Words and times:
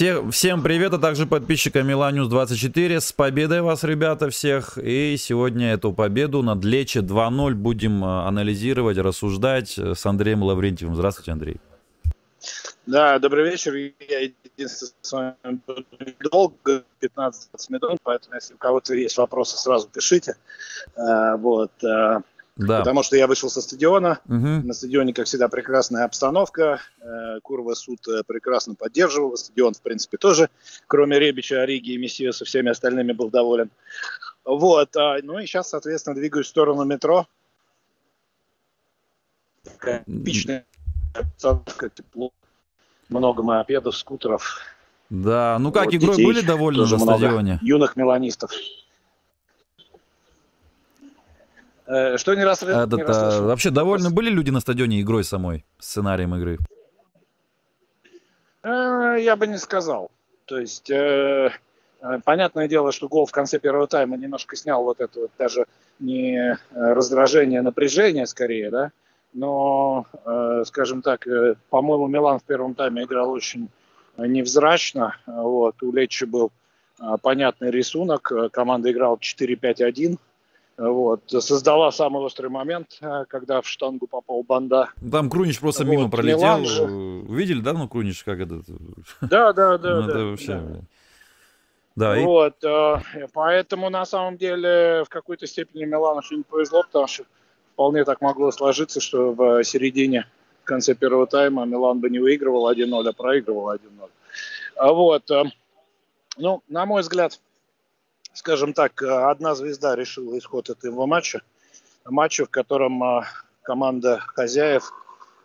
Все, 0.00 0.26
всем 0.30 0.62
привет, 0.62 0.94
а 0.94 0.98
также 0.98 1.26
подписчикам 1.26 1.86
Миланюс 1.86 2.26
24. 2.28 3.02
С 3.02 3.12
победой 3.12 3.60
вас, 3.60 3.84
ребята, 3.84 4.30
всех. 4.30 4.78
И 4.78 5.18
сегодня 5.18 5.74
эту 5.74 5.92
победу 5.92 6.42
над 6.42 6.64
Лече 6.64 7.00
2-0 7.00 7.52
будем 7.52 8.02
э, 8.02 8.26
анализировать, 8.26 8.96
рассуждать 8.96 9.76
с 9.76 10.06
Андреем 10.06 10.42
Лаврентьевым. 10.42 10.94
Здравствуйте, 10.94 11.32
Андрей. 11.32 11.60
Да, 12.86 13.18
добрый 13.18 13.50
вечер. 13.50 13.74
Я 13.74 14.20
единственное 14.20 14.94
с 15.02 15.12
вами 15.12 15.60
долго, 16.30 16.82
15 17.00 17.68
минут, 17.68 17.98
поэтому 18.02 18.36
если 18.36 18.54
у 18.54 18.56
кого-то 18.56 18.94
есть 18.94 19.18
вопросы, 19.18 19.58
сразу 19.58 19.86
пишите. 19.86 20.36
Э, 20.96 21.36
вот. 21.36 21.72
Да. 22.60 22.80
Потому 22.80 23.02
что 23.02 23.16
я 23.16 23.26
вышел 23.26 23.48
со 23.48 23.62
стадиона. 23.62 24.20
Угу. 24.26 24.66
На 24.66 24.74
стадионе, 24.74 25.14
как 25.14 25.26
всегда, 25.26 25.48
прекрасная 25.48 26.04
обстановка. 26.04 26.80
Э, 27.00 27.40
Курва 27.42 27.74
Суд 27.74 28.06
э, 28.06 28.22
прекрасно 28.26 28.74
поддерживал. 28.74 29.36
Стадион, 29.36 29.72
в 29.72 29.80
принципе, 29.80 30.18
тоже, 30.18 30.50
кроме 30.86 31.18
Ребича, 31.18 31.62
Ориги 31.62 31.92
и 31.92 31.98
Мессия, 31.98 32.32
со 32.32 32.44
всеми 32.44 32.70
остальными 32.70 33.12
был 33.12 33.30
доволен. 33.30 33.70
Вот. 34.44 34.94
А, 34.96 35.16
ну 35.22 35.38
и 35.38 35.46
сейчас, 35.46 35.70
соответственно, 35.70 36.14
двигаюсь 36.14 36.46
в 36.46 36.50
сторону 36.50 36.84
метро. 36.84 37.26
Такая 39.64 40.04
эпичная 40.06 40.66
обстановка, 41.14 41.88
тепло. 41.88 42.30
Много 43.08 43.42
мопедов, 43.42 43.96
скутеров. 43.96 44.60
Да, 45.08 45.56
ну 45.58 45.72
как, 45.72 45.86
вот 45.86 45.94
игрой 45.94 46.22
были 46.22 46.42
довольны 46.42 46.86
на 46.86 46.98
стадионе? 46.98 47.58
Юных 47.62 47.96
меланистов. 47.96 48.52
Э, 51.79 51.79
что 52.16 52.34
не 52.34 52.44
раз, 52.44 52.62
Этот, 52.62 52.92
не 52.92 53.02
а, 53.02 53.42
Вообще 53.42 53.70
довольны 53.70 54.10
были 54.10 54.30
люди 54.30 54.50
на 54.50 54.60
стадионе 54.60 55.00
игрой 55.00 55.24
самой, 55.24 55.64
сценарием 55.78 56.34
игры? 56.36 56.58
Э, 58.62 59.16
я 59.18 59.34
бы 59.36 59.46
не 59.48 59.58
сказал. 59.58 60.10
То 60.44 60.58
есть, 60.58 60.88
э, 60.90 61.50
понятное 62.24 62.68
дело, 62.68 62.92
что 62.92 63.08
гол 63.08 63.26
в 63.26 63.32
конце 63.32 63.58
первого 63.58 63.88
тайма 63.88 64.16
немножко 64.16 64.54
снял 64.56 64.84
вот 64.84 65.00
это 65.00 65.20
вот 65.20 65.30
даже 65.38 65.66
не 65.98 66.56
раздражение, 66.72 67.60
а 67.60 67.62
напряжение 67.64 68.26
скорее, 68.26 68.70
да, 68.70 68.90
но, 69.32 70.06
скажем 70.64 71.02
так, 71.02 71.26
по-моему, 71.68 72.08
Милан 72.08 72.38
в 72.38 72.44
первом 72.44 72.74
тайме 72.74 73.04
играл 73.04 73.30
очень 73.30 73.68
невзрачно, 74.16 75.16
вот, 75.26 75.82
у 75.82 75.92
Лечи 75.92 76.24
был 76.24 76.50
понятный 77.22 77.70
рисунок, 77.70 78.32
команда 78.50 78.90
играла 78.90 79.16
4-5-1, 79.16 80.18
вот. 80.88 81.22
Создала 81.28 81.92
самый 81.92 82.22
острый 82.22 82.48
момент, 82.48 82.98
э, 83.02 83.24
когда 83.28 83.60
в 83.60 83.68
штангу 83.68 84.06
попал 84.06 84.42
банда. 84.42 84.88
Там 85.10 85.28
Крунич 85.28 85.60
просто 85.60 85.84
вот. 85.84 85.90
мимо 85.90 86.10
пролетел. 86.10 86.64
Же... 86.64 86.86
Видели, 87.28 87.60
да, 87.60 87.74
ну 87.74 87.86
Крунич 87.86 88.24
как 88.24 88.40
это? 88.40 88.62
Да, 89.20 89.52
да, 89.52 89.76
да. 89.76 90.00
ну, 90.00 90.06
да, 90.06 90.10
это 90.10 90.24
вообще... 90.24 90.54
да. 90.54 90.80
Да, 91.96 92.18
вот, 92.20 92.54
и... 92.62 92.66
Э, 92.66 93.26
поэтому 93.34 93.90
на 93.90 94.06
самом 94.06 94.38
деле 94.38 95.04
в 95.04 95.10
какой-то 95.10 95.46
степени 95.46 95.84
Милану 95.84 96.22
не 96.30 96.44
повезло, 96.44 96.82
потому 96.82 97.06
что 97.08 97.24
вполне 97.74 98.04
так 98.04 98.22
могло 98.22 98.50
сложиться, 98.50 99.00
что 99.00 99.32
в 99.32 99.62
середине, 99.64 100.26
в 100.62 100.64
конце 100.64 100.94
первого 100.94 101.26
тайма 101.26 101.66
Милан 101.66 102.00
бы 102.00 102.08
не 102.08 102.20
выигрывал 102.20 102.72
1-0, 102.72 103.06
а 103.06 103.12
проигрывал 103.12 103.74
1-0. 103.74 104.08
А 104.76 104.92
вот, 104.92 105.30
э, 105.30 105.44
ну, 106.38 106.62
на 106.68 106.86
мой 106.86 107.02
взгляд, 107.02 107.38
скажем 108.32 108.72
так, 108.72 109.02
одна 109.02 109.54
звезда 109.54 109.96
решила 109.96 110.38
исход 110.38 110.70
этого 110.70 111.06
матча. 111.06 111.42
Матча, 112.04 112.46
в 112.46 112.50
котором 112.50 113.02
а, 113.02 113.26
команда 113.62 114.18
хозяев, 114.18 114.92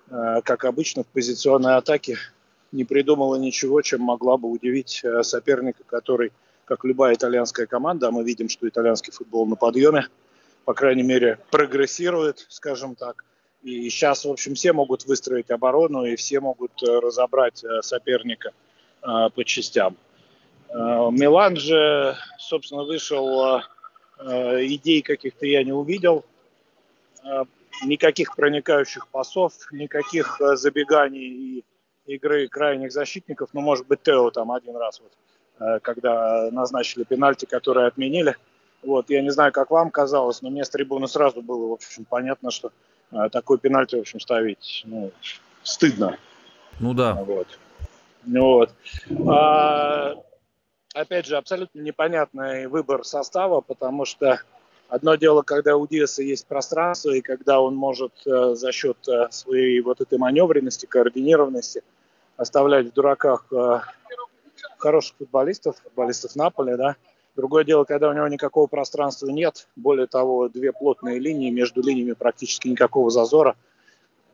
а, 0.09 0.41
как 0.41 0.65
обычно, 0.65 1.03
в 1.03 1.07
позиционной 1.07 1.75
атаке 1.75 2.17
не 2.71 2.85
придумала 2.85 3.35
ничего, 3.35 3.81
чем 3.81 4.01
могла 4.01 4.37
бы 4.37 4.49
удивить 4.49 5.03
соперника, 5.21 5.83
который, 5.85 6.31
как 6.65 6.83
любая 6.83 7.15
итальянская 7.15 7.67
команда, 7.67 8.07
а 8.07 8.11
мы 8.11 8.23
видим, 8.23 8.49
что 8.49 8.67
итальянский 8.67 9.13
футбол 9.13 9.45
на 9.45 9.55
подъеме, 9.55 10.07
по 10.65 10.73
крайней 10.73 11.03
мере, 11.03 11.39
прогрессирует, 11.51 12.45
скажем 12.49 12.95
так. 12.95 13.23
И 13.63 13.89
сейчас, 13.89 14.25
в 14.25 14.29
общем, 14.29 14.55
все 14.55 14.73
могут 14.73 15.05
выстроить 15.05 15.51
оборону, 15.51 16.05
и 16.05 16.15
все 16.15 16.39
могут 16.39 16.71
разобрать 16.81 17.63
соперника 17.81 18.51
по 19.01 19.43
частям. 19.43 19.97
Э, 20.69 21.09
Милан 21.11 21.55
же, 21.55 22.15
собственно, 22.37 22.83
вышел, 22.83 23.61
э, 24.19 24.65
идей 24.65 25.01
каких-то 25.01 25.45
я 25.45 25.63
не 25.63 25.71
увидел, 25.71 26.25
э, 27.23 27.43
никаких 27.85 28.35
проникающих 28.35 29.07
пасов, 29.07 29.53
никаких 29.71 30.39
забеганий 30.55 31.27
и 31.27 31.65
игры 32.05 32.47
крайних 32.47 32.91
защитников, 32.91 33.49
ну, 33.53 33.61
может 33.61 33.87
быть, 33.87 34.03
Тео 34.03 34.29
там 34.31 34.51
один 34.51 34.77
раз, 34.77 35.01
вот, 35.01 35.81
когда 35.81 36.49
назначили 36.51 37.03
пенальти, 37.03 37.45
которые 37.45 37.87
отменили. 37.87 38.35
Вот, 38.83 39.09
я 39.09 39.21
не 39.23 39.31
знаю, 39.31 39.51
как 39.51 39.71
вам 39.71 39.89
казалось, 39.89 40.43
но 40.43 40.51
мне 40.51 40.63
с 40.63 40.69
трибуны 40.69 41.07
сразу 41.07 41.41
было, 41.41 41.69
в 41.69 41.73
общем, 41.73 42.05
понятно, 42.05 42.51
что 42.51 42.71
такой 43.31 43.57
пенальти, 43.57 43.95
в 43.95 44.01
общем, 44.01 44.19
ставить, 44.19 44.83
ну, 44.85 45.11
стыдно. 45.63 46.17
Ну 46.79 46.93
да. 46.93 47.15
Вот. 47.15 47.47
Вот. 48.25 48.73
А, 49.27 50.15
опять 50.95 51.25
же, 51.25 51.37
абсолютно 51.37 51.81
непонятный 51.81 52.67
выбор 52.67 53.03
состава, 53.03 53.61
потому 53.61 54.05
что 54.05 54.39
одно 54.87 55.15
дело, 55.15 55.41
когда 55.41 55.75
у 55.75 55.85
Диаса 55.85 56.23
есть 56.23 56.47
пространство, 56.47 57.11
и 57.11 57.21
когда 57.21 57.59
он 57.59 57.75
может 57.75 58.13
э, 58.25 58.55
за 58.55 58.71
счет 58.71 58.97
э, 59.07 59.27
своей 59.29 59.81
вот 59.81 60.01
этой 60.01 60.17
маневренности, 60.17 60.85
координированности 60.85 61.83
оставлять 62.37 62.87
в 62.87 62.93
дураках 62.93 63.45
э, 63.51 63.79
хороших 64.77 65.17
футболистов, 65.17 65.75
футболистов 65.83 66.35
Наполи, 66.35 66.75
да. 66.77 66.95
Другое 67.35 67.65
дело, 67.65 67.83
когда 67.83 68.09
у 68.09 68.13
него 68.13 68.27
никакого 68.29 68.67
пространства 68.67 69.27
нет, 69.27 69.67
более 69.75 70.07
того, 70.07 70.47
две 70.47 70.71
плотные 70.71 71.19
линии, 71.19 71.51
между 71.51 71.81
линиями 71.81 72.13
практически 72.13 72.69
никакого 72.69 73.09
зазора. 73.09 73.57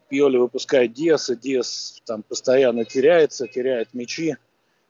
Пьоли 0.09 0.37
выпускает 0.37 0.93
Диаса, 0.93 1.35
Диас 1.35 2.01
там 2.05 2.21
постоянно 2.21 2.85
теряется, 2.85 3.47
теряет 3.47 3.93
мячи, 3.93 4.35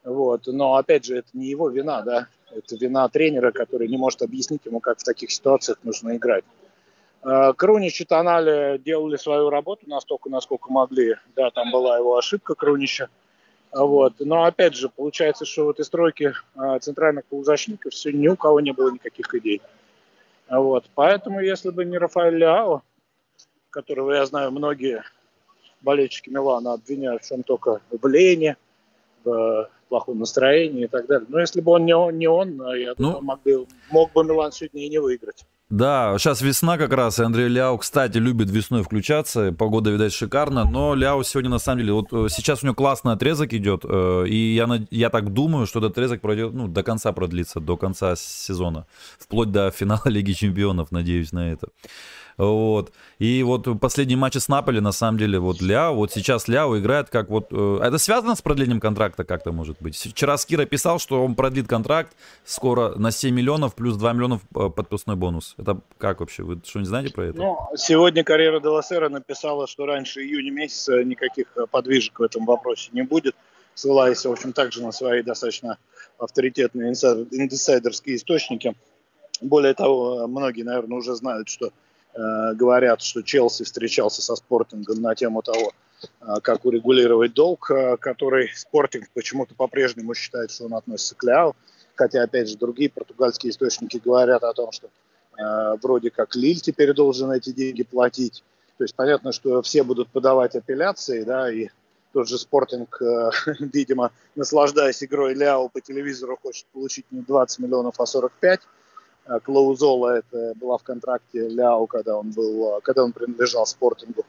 вот. 0.03 0.47
Но, 0.47 0.75
опять 0.75 1.06
же, 1.06 1.17
это 1.17 1.29
не 1.34 1.47
его 1.47 1.69
вина, 1.69 2.01
да, 2.01 2.28
это 2.51 2.75
вина 2.75 3.07
тренера, 3.09 3.51
который 3.51 3.88
не 3.88 3.97
может 3.97 4.22
объяснить 4.22 4.66
ему, 4.66 4.79
как 4.79 5.00
в 5.00 5.03
таких 5.03 5.31
ситуациях 5.31 5.79
нужно 5.84 6.16
играть. 6.17 6.44
А, 7.22 7.53
Крунич 7.53 8.01
и 8.01 8.06
Тонали 8.06 8.79
делали 8.79 9.17
свою 9.17 9.50
работу 9.50 9.88
настолько, 9.88 10.29
насколько 10.29 10.72
могли. 10.72 11.16
Да, 11.35 11.51
там 11.51 11.72
была 11.72 11.97
его 11.97 12.17
ошибка 12.17 12.56
Крунича. 12.56 13.09
Вот. 13.72 14.16
Но 14.19 14.44
опять 14.44 14.75
же, 14.75 14.89
получается, 14.89 15.45
что 15.45 15.66
в 15.66 15.69
этой 15.69 15.85
стройке 15.85 16.33
а, 16.56 16.79
центральных 16.79 17.25
полузащитников 17.25 17.94
все 17.94 18.12
ни 18.12 18.28
у 18.28 18.35
кого 18.35 18.59
не 18.59 18.72
было 18.73 18.91
никаких 18.91 19.33
идей. 19.35 19.62
Вот. 20.50 20.85
Поэтому, 20.95 21.41
если 21.41 21.69
бы 21.69 21.85
не 21.85 21.97
Рафаэль 21.97 22.38
Ляо, 22.38 22.81
которого 23.69 24.13
я 24.13 24.25
знаю, 24.25 24.51
многие 24.51 25.03
болельщики 25.81 26.29
Милана 26.29 26.73
обвиняют 26.73 27.23
в 27.23 27.28
чем 27.28 27.44
только 27.44 27.81
в 27.89 28.07
лени, 28.07 28.57
в 29.23 29.69
плохом 29.91 30.19
настроении 30.19 30.85
и 30.85 30.88
так 30.88 31.06
далее. 31.06 31.28
Но 31.29 31.40
если 31.40 31.59
бы 31.59 31.74
он 31.74 31.85
не 31.85 31.94
он, 31.94 32.18
не 32.18 32.28
он 32.28 32.50
я 32.78 32.94
ну, 32.97 33.19
думаю, 33.19 33.22
мог 33.22 33.44
бы, 33.44 33.68
мог 33.91 34.13
бы 34.13 34.24
Милан 34.24 34.52
сегодня 34.52 34.85
и 34.85 34.90
не 34.90 35.00
выиграть. 35.00 35.46
Да, 35.69 36.18
сейчас 36.18 36.41
весна 36.41 36.78
как 36.78 36.91
раз, 36.91 37.19
и 37.19 37.24
Андрей 37.24 37.47
Ляо, 37.47 37.78
кстати, 37.78 38.18
любит 38.18 38.50
весной 38.50 38.84
включаться, 38.84 39.53
погода, 39.53 39.90
видать, 39.90 40.12
шикарно, 40.12 40.66
но 40.66 40.96
Ляо 40.96 41.24
сегодня, 41.24 41.50
на 41.50 41.59
самом 41.59 41.80
деле, 41.80 41.94
вот 41.94 42.07
э, 42.12 42.28
сейчас 42.30 42.62
у 42.62 42.66
него 42.66 42.75
классный 42.75 43.13
отрезок 43.13 43.53
идет, 43.53 43.85
э, 43.85 44.25
и 44.28 44.53
я, 44.53 44.68
я 44.91 45.09
так 45.09 45.31
думаю, 45.31 45.68
что 45.68 45.80
этот 45.80 45.91
отрезок 45.91 46.19
пройдет, 46.19 46.53
ну, 46.53 46.68
до 46.68 46.84
конца 46.84 47.13
продлится, 47.13 47.62
до 47.62 47.78
конца 47.78 48.18
сезона, 48.18 48.85
вплоть 49.18 49.51
до 49.51 49.72
финала 49.72 50.01
Лиги 50.09 50.34
Чемпионов, 50.34 50.91
надеюсь 50.91 51.31
на 51.31 51.53
это. 51.53 51.69
Вот. 52.38 52.92
И 53.19 53.44
вот 53.44 53.68
последний 53.80 54.16
матч 54.16 54.36
с 54.36 54.47
Наполи, 54.47 54.80
на 54.80 54.92
самом 54.92 55.18
деле, 55.18 55.40
вот 55.40 55.62
Ляо, 55.62 55.94
вот 55.94 56.12
сейчас 56.12 56.47
Ляо 56.47 56.78
играет 56.80 57.09
как 57.09 57.30
вот... 57.30 57.47
Э, 57.52 57.80
это 57.84 57.97
связано 57.97 58.36
с 58.36 58.42
продлением 58.42 58.80
контракта 58.80 59.24
как-то, 59.24 59.52
может 59.52 59.78
быть? 59.80 59.95
Вчера 59.95 60.38
Скира 60.38 60.66
писал, 60.66 61.00
что 61.00 61.24
он 61.24 61.36
продлит 61.36 61.68
контракт 61.68 62.16
скоро 62.44 62.95
на 62.95 63.12
7 63.12 63.33
миллионов 63.33 63.75
плюс 63.75 63.95
2 63.98 64.13
миллионов 64.13 64.42
э, 64.56 64.69
подписной 64.69 65.16
бонус. 65.16 65.56
Это 65.57 65.80
как 65.98 66.19
вообще? 66.19 66.44
Вы 66.44 66.62
что-нибудь 66.66 66.89
знаете 66.89 67.13
про 67.13 67.25
это? 67.25 67.38
Ну, 67.38 67.57
сегодня 67.75 68.24
карьера 68.24 68.60
Деласера 68.60 69.10
написала, 69.10 69.68
что 69.68 69.86
раньше 69.86 70.22
июня 70.22 70.51
месяца 70.51 71.04
никаких 71.04 71.45
э, 71.56 71.66
подвижек 71.69 72.19
в 72.19 72.24
этом 72.24 72.45
вопросе 72.45 72.89
не 72.94 73.04
будет 73.04 73.36
ссылаясь, 73.74 74.24
в 74.25 74.31
общем, 74.31 74.54
также 74.54 74.83
на 74.83 74.92
свои 74.92 75.24
достаточно 75.24 75.78
авторитетные 76.18 76.92
инсайдерские 76.92 78.18
источники. 78.18 78.75
Более 79.42 79.74
того, 79.74 80.28
многие, 80.28 80.63
наверное, 80.63 80.98
уже 80.98 81.16
знают, 81.16 81.50
что 81.50 81.72
Э, 82.13 82.54
говорят, 82.54 83.02
что 83.02 83.22
Челси 83.22 83.63
встречался 83.63 84.22
со 84.22 84.36
Спортингом 84.36 85.02
на 85.02 85.16
тему 85.16 85.42
того, 85.42 85.72
э, 86.04 86.40
как 86.42 86.66
урегулировать 86.66 87.34
долг, 87.34 87.72
э, 87.72 87.98
который 87.98 88.50
Спортинг 88.54 89.10
почему-то 89.13 89.56
по-прежнему 89.56 90.13
считает, 90.13 90.52
что 90.52 90.66
он 90.66 90.74
относится 90.74 91.16
к 91.16 91.24
Ляо. 91.24 91.56
Хотя, 91.96 92.24
опять 92.24 92.50
же, 92.50 92.58
другие 92.58 92.90
португальские 92.90 93.52
источники 93.52 94.02
говорят 94.04 94.44
о 94.44 94.54
том, 94.54 94.72
что 94.72 94.88
э, 94.88 95.78
вроде 95.81 96.10
как 96.10 96.36
Лиль 96.36 96.60
теперь 96.60 96.94
должен 96.94 97.31
эти 97.31 97.52
деньги 97.52 97.84
платить. 97.84 98.44
То 98.78 98.84
есть 98.84 98.96
понятно, 98.96 99.31
что 99.31 99.62
все 99.62 99.84
будут 99.84 100.10
подавать 100.10 100.56
апелляции, 100.56 101.24
да, 101.24 101.52
и 101.52 101.69
тот 102.14 102.28
же 102.28 102.38
Спортинг, 102.38 103.02
э, 103.02 103.30
видимо, 103.60 104.12
наслаждаясь 104.36 105.04
игрой 105.04 105.34
Ляо 105.34 105.69
по 105.69 105.81
телевизору, 105.81 106.38
хочет 106.42 106.66
получить 106.74 107.06
не 107.12 107.22
20 107.22 107.60
миллионов, 107.60 108.00
а 108.00 108.06
45. 108.06 108.62
Э, 109.25 109.39
Клаузола 109.39 110.18
это 110.18 110.53
была 110.56 110.77
в 110.77 110.83
контракте 110.83 111.47
Ляо, 111.47 111.85
когда 111.88 112.18
он, 112.18 112.31
был, 112.31 112.77
э, 112.77 112.81
когда 112.81 113.03
он 113.03 113.13
принадлежал 113.13 113.65
Спортингу. 113.65 114.25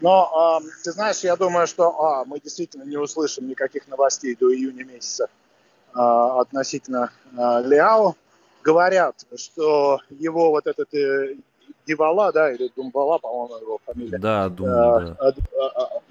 Но 0.00 0.60
э, 0.62 0.68
ты 0.84 0.92
знаешь, 0.92 1.20
я 1.20 1.36
думаю, 1.36 1.66
что 1.66 2.00
а, 2.00 2.24
мы 2.24 2.40
действительно 2.40 2.84
не 2.84 2.96
услышим 2.96 3.48
никаких 3.48 3.88
новостей 3.88 4.36
до 4.38 4.54
июня 4.54 4.84
месяца 4.84 5.28
э, 5.94 5.98
относительно 5.98 7.10
э, 7.32 7.62
Ляо. 7.64 8.14
Говорят, 8.62 9.24
что 9.36 10.00
его 10.10 10.50
вот 10.50 10.66
этот 10.66 10.92
э, 10.94 11.36
Дивала, 11.86 12.32
да, 12.32 12.52
или 12.52 12.70
Думбала, 12.74 13.18
по-моему, 13.18 13.56
его 13.58 13.80
фамилия. 13.84 14.18
Да, 14.18 14.48
Дум, 14.48 14.68
э. 14.68 15.32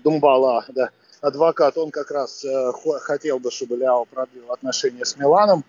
Думбала, 0.04 0.66
да 0.70 0.90
адвокат, 1.26 1.78
он 1.78 1.92
как 1.92 2.12
раз 2.12 2.46
э, 2.46 2.72
хотел 3.02 3.40
бы, 3.40 3.52
чтобы 3.52 3.78
Ляо 3.78 4.06
продлил 4.06 4.52
отношения 4.52 5.06
с 5.06 5.18
Миланом. 5.18 5.64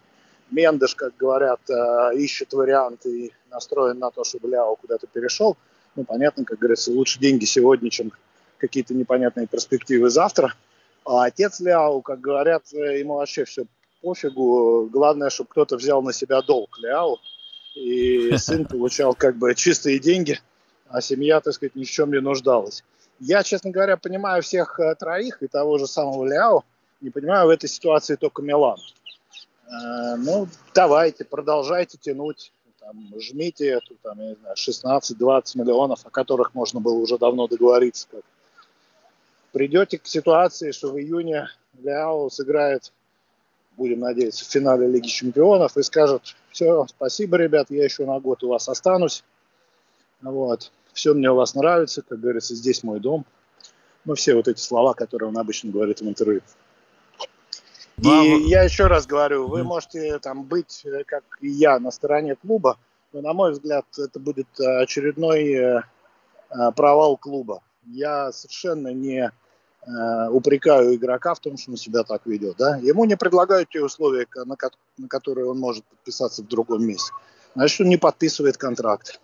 Мендеш, 0.50 0.94
как 0.94 1.16
говорят, 1.16 1.60
э, 1.68 2.16
ищет 2.16 2.52
варианты 2.52 3.26
и 3.26 3.32
настроен 3.50 3.98
на 3.98 4.10
то, 4.10 4.24
чтобы 4.24 4.48
Ляо 4.48 4.76
куда-то 4.76 5.06
перешел. 5.06 5.56
Ну, 5.96 6.04
понятно, 6.04 6.44
как 6.44 6.58
говорится, 6.58 6.92
лучше 6.92 7.18
деньги 7.18 7.44
сегодня, 7.44 7.90
чем 7.90 8.12
какие-то 8.58 8.94
непонятные 8.94 9.46
перспективы 9.46 10.10
завтра. 10.10 10.54
А 11.04 11.24
отец 11.24 11.60
Ляо, 11.60 12.00
как 12.00 12.20
говорят, 12.20 12.64
э, 12.72 13.00
ему 13.00 13.14
вообще 13.14 13.44
все 13.44 13.64
пофигу. 14.02 14.88
Главное, 14.92 15.30
чтобы 15.30 15.50
кто-то 15.50 15.76
взял 15.76 16.02
на 16.02 16.12
себя 16.12 16.42
долг 16.42 16.78
Ляо. 16.80 17.18
И 17.74 18.36
сын 18.36 18.64
получал 18.64 19.14
как 19.14 19.36
бы 19.36 19.54
чистые 19.54 19.98
деньги, 19.98 20.40
а 20.88 21.00
семья, 21.00 21.40
так 21.40 21.54
сказать, 21.54 21.74
ни 21.74 21.84
в 21.84 21.90
чем 21.90 22.12
не 22.12 22.20
нуждалась. 22.20 22.84
Я, 23.18 23.42
честно 23.42 23.70
говоря, 23.70 23.96
понимаю 23.96 24.42
всех 24.42 24.78
э, 24.78 24.94
троих 24.94 25.42
и 25.42 25.48
того 25.48 25.78
же 25.78 25.86
самого 25.86 26.24
Ляо. 26.24 26.64
Не 27.00 27.10
понимаю 27.10 27.46
в 27.46 27.50
этой 27.50 27.68
ситуации 27.68 28.16
только 28.16 28.42
Милан. 28.42 28.78
Э, 29.66 30.16
ну, 30.16 30.48
давайте, 30.74 31.24
продолжайте 31.24 31.98
тянуть. 31.98 32.52
Там, 32.80 33.12
жмите 33.18 33.66
эту, 33.66 33.96
там, 34.02 34.20
я 34.20 34.28
не 34.28 34.36
знаю, 34.36 34.56
16-20 34.56 35.58
миллионов, 35.58 36.06
о 36.06 36.10
которых 36.10 36.54
можно 36.54 36.80
было 36.80 36.94
уже 36.94 37.18
давно 37.18 37.48
договориться. 37.48 38.06
Как. 38.10 38.22
Придете 39.52 39.98
к 39.98 40.06
ситуации, 40.06 40.70
что 40.70 40.92
в 40.92 40.98
июне 40.98 41.48
Ляо 41.82 42.28
сыграет, 42.28 42.92
будем 43.76 44.00
надеяться, 44.00 44.44
в 44.44 44.48
финале 44.48 44.86
Лиги 44.86 45.08
Чемпионов 45.08 45.76
и 45.76 45.82
скажет, 45.82 46.36
все, 46.52 46.86
спасибо, 46.88 47.36
ребят, 47.36 47.66
я 47.70 47.84
еще 47.84 48.06
на 48.06 48.20
год 48.20 48.44
у 48.44 48.48
вас 48.48 48.68
останусь. 48.68 49.24
Вот 50.22 50.70
все 50.96 51.12
мне 51.12 51.30
у 51.30 51.34
вас 51.34 51.54
нравится, 51.54 52.02
как 52.02 52.20
говорится, 52.20 52.54
здесь 52.54 52.82
мой 52.82 53.00
дом. 53.00 53.24
Ну, 54.04 54.14
все 54.14 54.34
вот 54.34 54.48
эти 54.48 54.60
слова, 54.60 54.94
которые 54.94 55.28
он 55.28 55.36
обычно 55.36 55.70
говорит 55.70 56.00
в 56.00 56.08
интервью. 56.08 56.40
И 58.02 58.08
а 58.08 58.22
я 58.22 58.62
еще 58.62 58.88
раз 58.88 59.06
говорю, 59.06 59.48
вы 59.48 59.64
можете 59.64 60.18
там 60.18 60.44
быть, 60.44 60.82
э, 60.84 61.04
как 61.04 61.24
и 61.40 61.48
я, 61.48 61.78
на 61.78 61.90
стороне 61.90 62.34
клуба, 62.34 62.78
но, 63.12 63.22
на 63.22 63.32
мой 63.32 63.52
взгляд, 63.52 63.86
это 63.96 64.20
будет 64.20 64.48
э, 64.60 64.82
очередной 64.82 65.54
э, 65.54 65.82
провал 66.76 67.16
клуба. 67.16 67.62
Я 67.86 68.32
совершенно 68.32 68.92
не 68.92 69.30
упрекаю 70.32 70.96
игрока 70.96 71.32
в 71.34 71.38
том, 71.38 71.56
что 71.56 71.70
он 71.70 71.76
себя 71.76 72.02
так 72.02 72.26
ведет. 72.26 72.56
Да? 72.56 72.76
Ему 72.78 73.04
не 73.04 73.16
предлагают 73.16 73.68
те 73.68 73.80
условия, 73.80 74.26
на, 74.34 74.56
на 74.98 75.08
которые 75.08 75.48
он 75.48 75.60
может 75.60 75.84
подписаться 75.84 76.42
в 76.42 76.48
другом 76.48 76.84
месте. 76.84 77.12
Значит, 77.54 77.82
он 77.82 77.88
не 77.90 77.96
подписывает 77.96 78.56
контракт. 78.56 79.20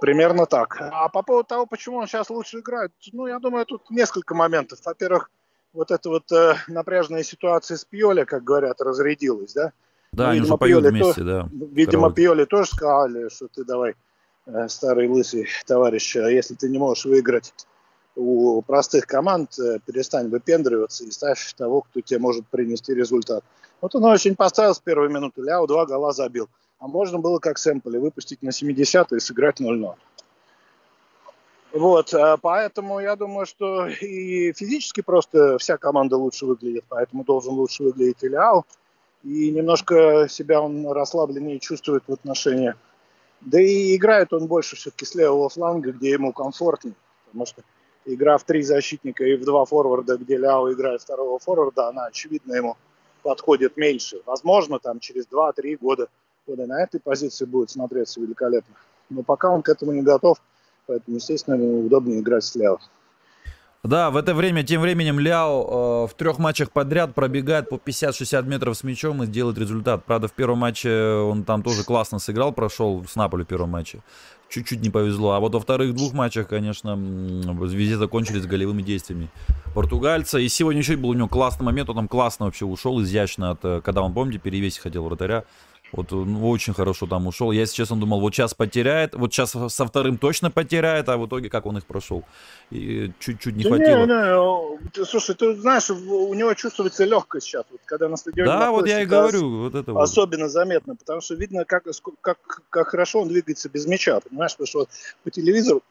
Примерно 0.00 0.46
так. 0.46 0.78
А 0.80 1.08
по 1.08 1.22
поводу 1.22 1.46
того, 1.46 1.66
почему 1.66 1.98
он 1.98 2.08
сейчас 2.08 2.28
лучше 2.28 2.58
играет, 2.58 2.90
ну, 3.12 3.28
я 3.28 3.38
думаю, 3.38 3.64
тут 3.64 3.88
несколько 3.88 4.34
моментов. 4.34 4.80
Во-первых, 4.84 5.30
вот 5.72 5.90
эта 5.90 6.08
вот 6.08 6.30
э, 6.32 6.54
напряжная 6.68 7.22
ситуация 7.22 7.76
с 7.76 7.84
Пьоли, 7.84 8.24
как 8.24 8.44
говорят, 8.44 8.80
разрядилась, 8.80 9.52
да? 9.54 9.72
Да, 10.12 10.24
ну, 10.24 10.30
они 10.30 10.40
уже 10.42 10.56
поют 10.56 10.82
Пьоли 10.82 10.90
вместе, 10.90 11.20
то, 11.20 11.24
да. 11.24 11.48
Видимо, 11.52 12.02
Караоке. 12.02 12.22
Пьоли 12.22 12.44
тоже 12.44 12.70
сказали, 12.70 13.28
что 13.28 13.48
ты 13.48 13.64
давай, 13.64 13.94
э, 14.46 14.68
старый 14.68 15.08
лысый 15.08 15.48
товарищ, 15.66 16.16
а 16.16 16.30
если 16.30 16.54
ты 16.54 16.68
не 16.68 16.78
можешь 16.78 17.04
выиграть 17.04 17.54
у 18.14 18.60
простых 18.62 19.06
команд, 19.06 19.58
э, 19.58 19.78
перестань 19.84 20.28
выпендриваться 20.28 21.04
и 21.04 21.10
ставь 21.10 21.54
того, 21.54 21.82
кто 21.82 22.00
тебе 22.00 22.20
может 22.20 22.46
принести 22.48 22.94
результат. 22.94 23.42
Вот 23.80 23.94
он 23.94 24.04
очень 24.04 24.36
поставил 24.36 24.74
с 24.74 24.80
первой 24.80 25.08
минуты, 25.08 25.42
Ляо 25.42 25.66
два 25.66 25.86
гола 25.86 26.12
забил 26.12 26.48
а 26.82 26.88
можно 26.88 27.20
было 27.20 27.38
как 27.38 27.58
сэмпли 27.58 27.98
выпустить 27.98 28.42
на 28.42 28.50
70 28.50 29.12
и 29.12 29.20
сыграть 29.20 29.60
0-0. 29.60 29.94
Вот, 31.72 32.12
а 32.12 32.36
поэтому 32.36 33.00
я 33.00 33.16
думаю, 33.16 33.46
что 33.46 33.86
и 33.86 34.52
физически 34.52 35.00
просто 35.00 35.58
вся 35.58 35.78
команда 35.78 36.16
лучше 36.16 36.46
выглядит, 36.46 36.84
поэтому 36.88 37.24
должен 37.24 37.54
лучше 37.54 37.82
выглядеть 37.82 38.22
Ильяу. 38.22 38.64
И 39.22 39.50
немножко 39.50 40.26
себя 40.28 40.60
он 40.60 40.86
расслабленнее 40.90 41.60
чувствует 41.60 42.02
в 42.06 42.12
отношении. 42.12 42.74
Да 43.40 43.60
и 43.60 43.96
играет 43.96 44.32
он 44.32 44.46
больше 44.46 44.76
все-таки 44.76 45.04
с 45.04 45.14
левого 45.14 45.48
фланга, 45.48 45.92
где 45.92 46.10
ему 46.10 46.32
комфортнее. 46.32 46.94
Потому 47.26 47.46
что 47.46 47.62
игра 48.04 48.36
в 48.36 48.44
три 48.44 48.62
защитника 48.62 49.24
и 49.24 49.36
в 49.36 49.44
два 49.44 49.64
форварда, 49.64 50.16
где 50.16 50.36
Ляо 50.36 50.72
играет 50.72 51.00
второго 51.02 51.38
форварда, 51.38 51.88
она, 51.88 52.06
очевидно, 52.06 52.54
ему 52.54 52.76
подходит 53.22 53.76
меньше. 53.76 54.20
Возможно, 54.26 54.78
там 54.78 55.00
через 55.00 55.26
2-3 55.28 55.78
года– 55.78 56.08
Коля 56.46 56.66
на 56.66 56.82
этой 56.82 57.00
позиции 57.00 57.44
будет 57.44 57.70
смотреться 57.70 58.20
великолепно. 58.20 58.74
Но 59.10 59.22
пока 59.22 59.50
он 59.50 59.62
к 59.62 59.68
этому 59.68 59.92
не 59.92 60.02
готов, 60.02 60.38
поэтому, 60.86 61.16
естественно, 61.16 61.56
удобнее 61.56 62.20
играть 62.20 62.44
слева. 62.44 62.78
Да, 63.82 64.12
в 64.12 64.16
это 64.16 64.32
время, 64.32 64.62
тем 64.62 64.80
временем 64.80 65.18
Ляо 65.18 66.04
э, 66.04 66.06
в 66.06 66.14
трех 66.14 66.38
матчах 66.38 66.70
подряд 66.70 67.16
пробегает 67.16 67.68
по 67.68 67.74
50-60 67.74 68.46
метров 68.46 68.76
с 68.76 68.84
мячом 68.84 69.24
и 69.24 69.26
делает 69.26 69.58
результат. 69.58 70.04
Правда, 70.04 70.28
в 70.28 70.32
первом 70.32 70.58
матче 70.58 71.14
он 71.14 71.42
там 71.42 71.64
тоже 71.64 71.82
классно 71.82 72.20
сыграл, 72.20 72.52
прошел 72.52 73.04
с 73.04 73.16
Наполи 73.16 73.42
в 73.42 73.48
первом 73.48 73.70
матче. 73.70 73.98
Чуть-чуть 74.48 74.82
не 74.82 74.90
повезло. 74.90 75.32
А 75.32 75.40
вот 75.40 75.54
во 75.54 75.58
вторых 75.58 75.96
двух 75.96 76.12
матчах, 76.12 76.46
конечно, 76.46 76.94
везде 76.94 77.96
закончились 77.96 78.46
голевыми 78.46 78.82
действиями 78.82 79.30
португальца. 79.74 80.38
И 80.38 80.48
сегодня 80.48 80.82
еще 80.82 80.96
был 80.96 81.08
у 81.08 81.14
него 81.14 81.26
классный 81.26 81.64
момент. 81.64 81.90
Он 81.90 81.96
там 81.96 82.08
классно 82.08 82.46
вообще 82.46 82.64
ушел, 82.64 83.02
изящно, 83.02 83.50
от, 83.50 83.64
э, 83.64 83.80
когда 83.84 84.02
он, 84.02 84.14
помните, 84.14 84.38
перевесить 84.38 84.78
хотел 84.78 85.02
вратаря. 85.02 85.42
Вот 85.92 86.10
ну, 86.10 86.48
очень 86.48 86.72
хорошо 86.72 87.06
там 87.06 87.26
ушел. 87.26 87.52
Я, 87.52 87.60
если 87.60 87.76
честно, 87.76 87.96
думал, 87.96 88.20
вот 88.20 88.34
сейчас 88.34 88.54
потеряет, 88.54 89.14
вот 89.14 89.32
сейчас 89.32 89.50
со 89.50 89.86
вторым 89.86 90.16
точно 90.16 90.50
потеряет, 90.50 91.08
а 91.10 91.18
в 91.18 91.26
итоге 91.26 91.50
как 91.50 91.66
он 91.66 91.76
их 91.76 91.84
прошел. 91.84 92.24
И 92.70 93.12
чуть-чуть 93.18 93.54
не 93.56 93.64
да 93.64 93.68
хватило. 93.68 94.06
Не, 94.06 94.98
не, 94.98 95.04
слушай, 95.04 95.34
ты 95.34 95.54
знаешь, 95.54 95.90
у 95.90 96.32
него 96.32 96.54
чувствуется 96.54 97.04
легкость 97.04 97.46
сейчас, 97.46 97.64
вот, 97.70 97.80
когда 97.84 98.08
на 98.08 98.16
стадионе 98.16 98.50
Да, 98.50 98.70
вот 98.70 98.88
я 98.88 99.02
и 99.02 99.06
говорю, 99.06 99.64
вот 99.64 99.74
это 99.74 99.92
Особенно 100.00 100.44
вот. 100.44 100.52
заметно, 100.52 100.96
потому 100.96 101.20
что 101.20 101.34
видно, 101.34 101.66
как, 101.66 101.84
как, 102.22 102.38
как 102.70 102.88
хорошо 102.88 103.20
он 103.20 103.28
двигается 103.28 103.68
без 103.68 103.86
мяча, 103.86 104.18
понимаешь, 104.20 104.52
потому 104.52 104.66
что 104.66 104.78
вот 104.80 104.88
по 105.24 105.30
телевизору, 105.30 105.82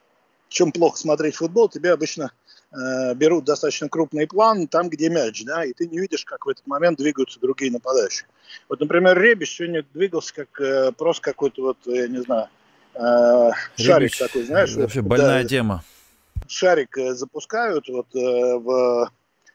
чем 0.50 0.72
плохо 0.72 0.98
смотреть 0.98 1.36
футбол, 1.36 1.70
тебе 1.70 1.92
обычно 1.92 2.32
э, 2.72 3.14
берут 3.16 3.46
достаточно 3.46 3.90
крупный 3.90 4.28
план 4.28 4.68
там, 4.68 4.90
где 4.90 5.10
мяч, 5.10 5.44
да, 5.44 5.64
и 5.66 5.74
ты 5.74 5.88
не 5.88 6.00
видишь, 6.00 6.26
как 6.26 6.46
в 6.46 6.50
этот 6.50 6.66
момент 6.68 6.98
двигаются 6.98 7.40
другие 7.40 7.72
нападающие. 7.72 8.28
Вот, 8.70 8.80
например, 8.80 9.20
Ребич 9.20 9.56
сегодня 9.56 9.86
двигался 9.94 10.34
как 10.34 10.62
э, 10.62 10.92
просто 10.92 11.22
какой-то 11.22 11.62
вот, 11.62 11.78
я 11.86 12.08
не 12.08 12.22
знаю, 12.22 12.48
э, 12.96 13.52
шарик 13.76 14.18
такой, 14.18 14.44
знаешь. 14.44 14.74
Вообще 14.76 15.02
вот, 15.02 15.10
больная 15.10 15.44
да, 15.44 15.50
тема. 15.50 15.84
Шарик 16.48 16.98
э, 16.98 17.14
запускают 17.14 17.88
вот 17.88 18.08
э, 18.16 18.58
в 18.58 19.12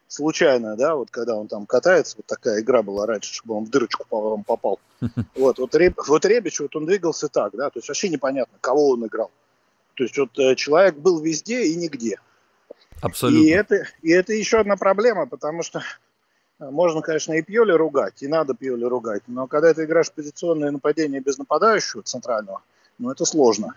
случайно, 0.08 0.76
да, 0.76 0.94
вот 0.94 1.11
когда 1.11 1.37
он 1.37 1.49
там 1.49 1.66
катается, 1.66 2.16
вот 2.16 2.26
такая 2.26 2.61
игра 2.61 2.82
была 2.82 3.06
раньше, 3.06 3.35
чтобы 3.35 3.54
он 3.54 3.64
в 3.64 3.70
дырочку 3.70 4.06
по 4.08 4.42
попал. 4.46 4.80
Вот, 5.35 5.58
вот, 5.58 5.75
Реб, 5.75 6.00
вот 6.06 6.25
Ребич, 6.25 6.61
вот 6.61 6.75
он 6.76 6.87
двигался 6.87 7.28
так, 7.28 7.52
да, 7.54 7.70
то 7.70 7.78
есть 7.78 7.88
вообще 7.88 8.08
непонятно, 8.08 8.56
кого 8.61 8.90
он 8.90 9.06
играл. 9.06 9.30
То 9.94 10.04
есть 10.04 10.16
вот 10.18 10.38
э, 10.38 10.54
человек 10.54 10.96
был 10.96 11.20
везде 11.20 11.64
и 11.64 11.75
нигде. 11.75 12.18
Абсолютно. 13.00 13.46
И 13.46 13.50
это, 13.50 13.86
и 14.02 14.10
это 14.10 14.32
еще 14.32 14.58
одна 14.58 14.76
проблема, 14.76 15.26
потому 15.26 15.62
что 15.62 15.82
можно, 16.58 17.02
конечно, 17.02 17.34
и 17.34 17.42
Пьоли 17.42 17.72
ругать, 17.72 18.22
и 18.22 18.28
надо 18.28 18.54
Пьоли 18.54 18.84
ругать, 18.84 19.22
но 19.26 19.46
когда 19.46 19.74
ты 19.74 19.84
играешь 19.84 20.10
позиционное 20.10 20.70
нападение 20.70 21.20
без 21.20 21.38
нападающего 21.38 22.02
центрального, 22.02 22.62
ну 22.98 23.10
это 23.10 23.24
сложно. 23.24 23.74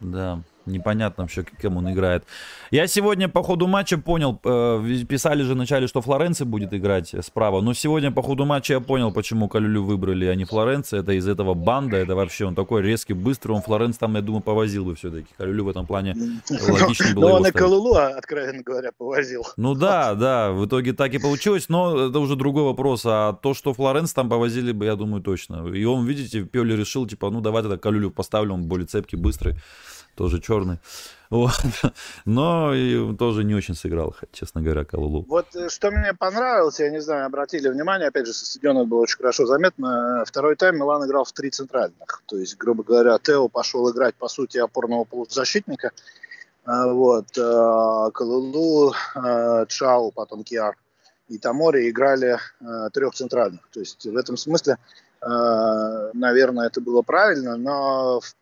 Да, 0.00 0.40
непонятно 0.66 1.24
вообще, 1.24 1.44
кем 1.60 1.76
он 1.76 1.90
играет. 1.90 2.24
Я 2.70 2.86
сегодня 2.86 3.28
по 3.28 3.42
ходу 3.42 3.66
матча 3.66 3.98
понял, 3.98 4.38
э, 4.44 5.04
писали 5.08 5.42
же 5.42 5.54
вначале, 5.54 5.86
что 5.86 6.00
Флоренция 6.00 6.44
будет 6.44 6.72
играть 6.72 7.14
справа, 7.22 7.60
но 7.60 7.74
сегодня 7.74 8.10
по 8.10 8.22
ходу 8.22 8.44
матча 8.44 8.74
я 8.74 8.80
понял, 8.80 9.12
почему 9.12 9.48
Калюлю 9.48 9.82
выбрали, 9.82 10.26
а 10.26 10.34
не 10.34 10.44
Флоренция. 10.44 11.00
Это 11.00 11.12
из 11.12 11.28
этого 11.28 11.54
банда, 11.54 11.96
это 11.96 12.14
вообще 12.14 12.46
он 12.46 12.54
такой 12.54 12.82
резкий, 12.82 13.14
быстрый, 13.14 13.52
он 13.52 13.62
Флоренц 13.62 13.98
там, 13.98 14.14
я 14.14 14.22
думаю, 14.22 14.42
повозил 14.42 14.84
бы 14.84 14.94
все-таки. 14.94 15.28
Калюлю 15.36 15.64
в 15.64 15.68
этом 15.68 15.86
плане 15.86 16.16
логичнее 16.50 17.14
было 17.14 17.28
Ну, 17.28 17.34
он 17.34 17.46
и 17.46 17.50
Калулу, 17.50 17.94
откровенно 17.94 18.62
говоря, 18.62 18.90
повозил. 18.96 19.46
Ну 19.56 19.74
да, 19.74 20.14
да, 20.14 20.52
в 20.52 20.66
итоге 20.66 20.92
так 20.92 21.14
и 21.14 21.18
получилось, 21.18 21.68
но 21.68 22.08
это 22.08 22.18
уже 22.18 22.36
другой 22.36 22.64
вопрос. 22.64 23.02
А 23.04 23.32
то, 23.32 23.54
что 23.54 23.74
Флоренц 23.74 24.12
там 24.12 24.28
повозили 24.28 24.72
бы, 24.72 24.84
я 24.84 24.96
думаю, 24.96 25.22
точно. 25.22 25.68
И 25.68 25.84
он, 25.84 26.06
видите, 26.06 26.42
Пёли 26.44 26.74
решил, 26.74 27.06
типа, 27.06 27.30
ну 27.30 27.40
давай 27.40 27.62
тогда 27.62 27.76
Калюлю 27.76 28.10
поставлю, 28.10 28.54
он 28.54 28.64
более 28.64 28.86
цепкий, 28.86 29.16
быстрый 29.16 29.56
тоже 30.14 30.40
черный. 30.40 30.78
Вот. 31.30 31.52
Но 32.26 32.74
и 32.74 33.16
тоже 33.16 33.42
не 33.44 33.54
очень 33.54 33.74
сыграл, 33.74 34.14
честно 34.32 34.60
говоря, 34.60 34.84
Калулу. 34.84 35.24
Вот 35.28 35.56
э, 35.56 35.70
что 35.70 35.90
мне 35.90 36.12
понравилось, 36.12 36.78
я 36.78 36.90
не 36.90 37.00
знаю, 37.00 37.24
обратили 37.24 37.68
внимание, 37.68 38.08
опять 38.08 38.26
же, 38.26 38.34
со 38.34 38.44
стадиона 38.44 38.84
было 38.84 39.00
очень 39.00 39.16
хорошо 39.16 39.46
заметно. 39.46 40.24
Второй 40.26 40.56
тайм 40.56 40.76
Милан 40.76 41.06
играл 41.06 41.24
в 41.24 41.32
три 41.32 41.50
центральных. 41.50 42.22
То 42.26 42.36
есть, 42.36 42.58
грубо 42.58 42.84
говоря, 42.84 43.18
Тео 43.18 43.48
пошел 43.48 43.90
играть, 43.90 44.14
по 44.14 44.28
сути, 44.28 44.58
опорного 44.58 45.04
полузащитника. 45.04 45.92
А, 46.64 46.88
вот. 46.92 47.28
Калулу, 47.32 48.92
Чао, 49.68 50.10
потом 50.10 50.44
Киар 50.44 50.76
и 51.28 51.38
Тамори 51.38 51.88
играли 51.88 52.38
трех 52.92 53.14
центральных. 53.14 53.66
То 53.72 53.80
есть, 53.80 54.04
в 54.04 54.16
этом 54.18 54.36
смысле, 54.36 54.76
наверное, 55.22 56.66
это 56.66 56.82
было 56.82 57.00
правильно, 57.00 57.56
но 57.56 58.20
в 58.20 58.34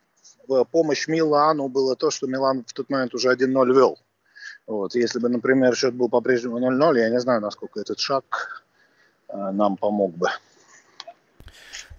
помощь 0.71 1.09
Милану 1.09 1.69
было 1.69 1.97
то, 1.97 2.11
что 2.11 2.26
Милан 2.26 2.64
в 2.66 2.73
тот 2.73 2.90
момент 2.90 3.14
уже 3.14 3.33
1-0 3.33 3.75
вел. 3.75 3.99
Вот. 4.66 4.95
Если 4.95 5.19
бы, 5.19 5.28
например, 5.28 5.75
счет 5.75 5.95
был 5.95 6.09
по-прежнему 6.09 6.59
0-0, 6.59 6.99
я 6.99 7.11
не 7.11 7.21
знаю, 7.21 7.40
насколько 7.40 7.80
этот 7.80 7.99
шаг 7.99 8.64
э, 9.28 9.50
нам 9.50 9.76
помог 9.76 10.16
бы. 10.16 10.28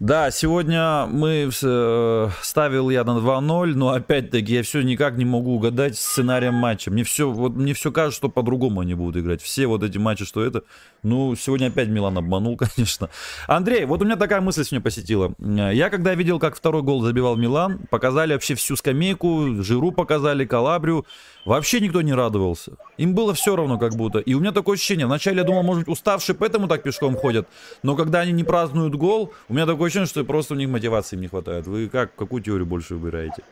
Да, 0.02 0.32
сегодня 0.32 1.06
мы 1.06 1.52
э, 1.52 2.30
ставил 2.42 2.90
я 2.90 3.04
на 3.04 3.20
2-0, 3.20 3.76
но 3.76 3.90
опять-таки 3.90 4.56
я 4.56 4.64
все 4.64 4.82
никак 4.82 5.16
не 5.16 5.26
могу 5.26 5.54
угадать 5.54 5.96
сценарием 5.96 6.56
матча. 6.56 6.90
Мне 6.90 7.04
все, 7.04 7.30
вот 7.30 7.56
мне 7.56 7.76
все 7.76 7.92
кажется, 7.92 8.18
что 8.18 8.30
по-другому 8.30 8.82
они 8.82 8.96
будут 8.96 9.22
играть. 9.22 9.44
Все 9.44 9.68
вот 9.68 9.84
эти 9.84 10.00
матчи, 10.00 10.26
что 10.26 10.44
это. 10.44 10.64
Ну, 11.04 11.36
сегодня 11.36 11.68
опять 11.68 11.88
Милан 11.88 12.18
обманул, 12.18 12.58
конечно. 12.76 13.10
Андрей, 13.46 13.86
вот 13.86 14.02
у 14.02 14.06
меня 14.06 14.16
такая 14.16 14.42
мысль 14.42 14.64
сегодня 14.64 14.82
посетила. 14.82 15.36
Я 15.40 15.92
когда 15.92 16.16
видел, 16.16 16.40
как 16.40 16.56
второй 16.56 16.82
гол 16.82 17.04
забивал 17.04 17.36
Милан, 17.36 17.82
показали 17.92 18.34
вообще 18.34 18.56
всю 18.56 18.76
скамейку, 18.76 19.62
Жиру 19.62 19.92
показали, 19.92 20.46
Калабрию. 20.46 21.06
Вообще 21.46 21.80
никто 21.80 22.02
не 22.02 22.14
радовался. 22.14 22.74
Им 22.98 23.16
было 23.16 23.34
все 23.34 23.56
равно 23.56 23.80
как 23.80 23.96
будто. 23.96 24.20
И 24.20 24.34
у 24.34 24.40
меня 24.40 24.52
такое 24.52 24.76
ощущение. 24.76 25.08
Вначале 25.08 25.38
я 25.38 25.44
думал, 25.44 25.64
может 25.64 25.86
быть, 25.86 25.92
уставшие 25.92 26.36
поэтому 26.36 26.68
так 26.68 26.84
пешком 26.84 27.16
ходят. 27.16 27.48
Но 27.82 27.96
когда 27.96 28.20
они 28.20 28.32
не 28.32 28.44
празднуют 28.44 28.96
гол, 28.96 29.34
у 29.52 29.54
меня 29.54 29.66
такое 29.66 29.88
ощущение, 29.88 30.08
что 30.08 30.24
просто 30.24 30.54
у 30.54 30.58
них 30.58 30.70
мотивации 30.70 31.18
не 31.18 31.28
хватает. 31.28 31.68
Вы 31.68 31.90
как, 31.90 32.16
какую 32.16 32.42
теорию 32.42 32.66
больше 32.66 32.96
выбираете? 32.96 33.44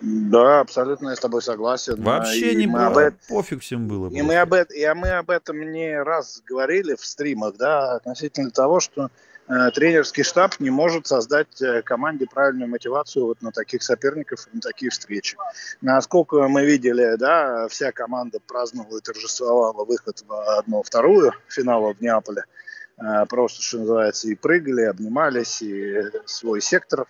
Да, 0.00 0.60
абсолютно 0.60 1.10
я 1.10 1.16
с 1.16 1.20
тобой 1.20 1.42
согласен. 1.42 2.02
Вообще 2.02 2.52
и 2.52 2.56
не 2.56 2.66
было, 2.66 2.86
об 2.86 2.96
этом, 2.96 3.18
пофиг 3.28 3.60
всем 3.60 3.88
было. 3.88 4.08
И 4.08 4.22
мы, 4.22 4.36
об, 4.36 4.54
и 4.54 4.92
мы 4.94 5.10
об 5.10 5.28
этом 5.28 5.70
не 5.70 6.02
раз 6.02 6.42
говорили 6.46 6.94
в 6.94 7.04
стримах, 7.04 7.56
да, 7.58 7.96
относительно 7.96 8.50
того, 8.50 8.80
что 8.80 9.10
Э, 9.48 9.70
тренерский 9.70 10.24
штаб 10.24 10.58
не 10.58 10.70
может 10.70 11.06
создать 11.06 11.62
э, 11.62 11.82
команде 11.82 12.26
правильную 12.26 12.68
мотивацию 12.68 13.26
вот 13.26 13.42
на 13.42 13.52
таких 13.52 13.82
соперников, 13.82 14.48
на 14.52 14.60
такие 14.60 14.90
встречи. 14.90 15.36
Насколько 15.80 16.48
мы 16.48 16.66
видели, 16.66 17.14
да, 17.16 17.68
вся 17.68 17.92
команда 17.92 18.38
праздновала 18.44 18.98
и 18.98 19.00
торжествовала 19.00 19.84
выход 19.84 20.24
в 20.26 20.58
одну-вторую 20.58 21.32
финала 21.48 21.94
в 21.94 22.00
Неаполе. 22.00 22.42
Э, 22.42 22.44
просто, 23.28 23.62
что 23.62 23.78
называется, 23.78 24.28
и 24.28 24.34
прыгали, 24.34 24.82
обнимались, 24.82 25.62
и 25.62 26.02
свой 26.24 26.60
сектор 26.60 27.06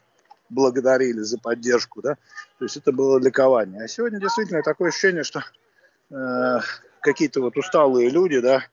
благодарили 0.48 1.20
за 1.20 1.38
поддержку, 1.38 2.02
да. 2.02 2.16
То 2.58 2.64
есть 2.64 2.76
это 2.76 2.92
было 2.92 3.18
ликование. 3.18 3.84
А 3.84 3.88
сегодня 3.88 4.20
действительно 4.20 4.62
такое 4.62 4.88
ощущение, 4.88 5.24
что 5.24 5.42
э, 6.10 6.58
какие-то 7.00 7.40
вот 7.40 7.56
усталые 7.56 8.10
люди, 8.10 8.40
да, 8.40 8.64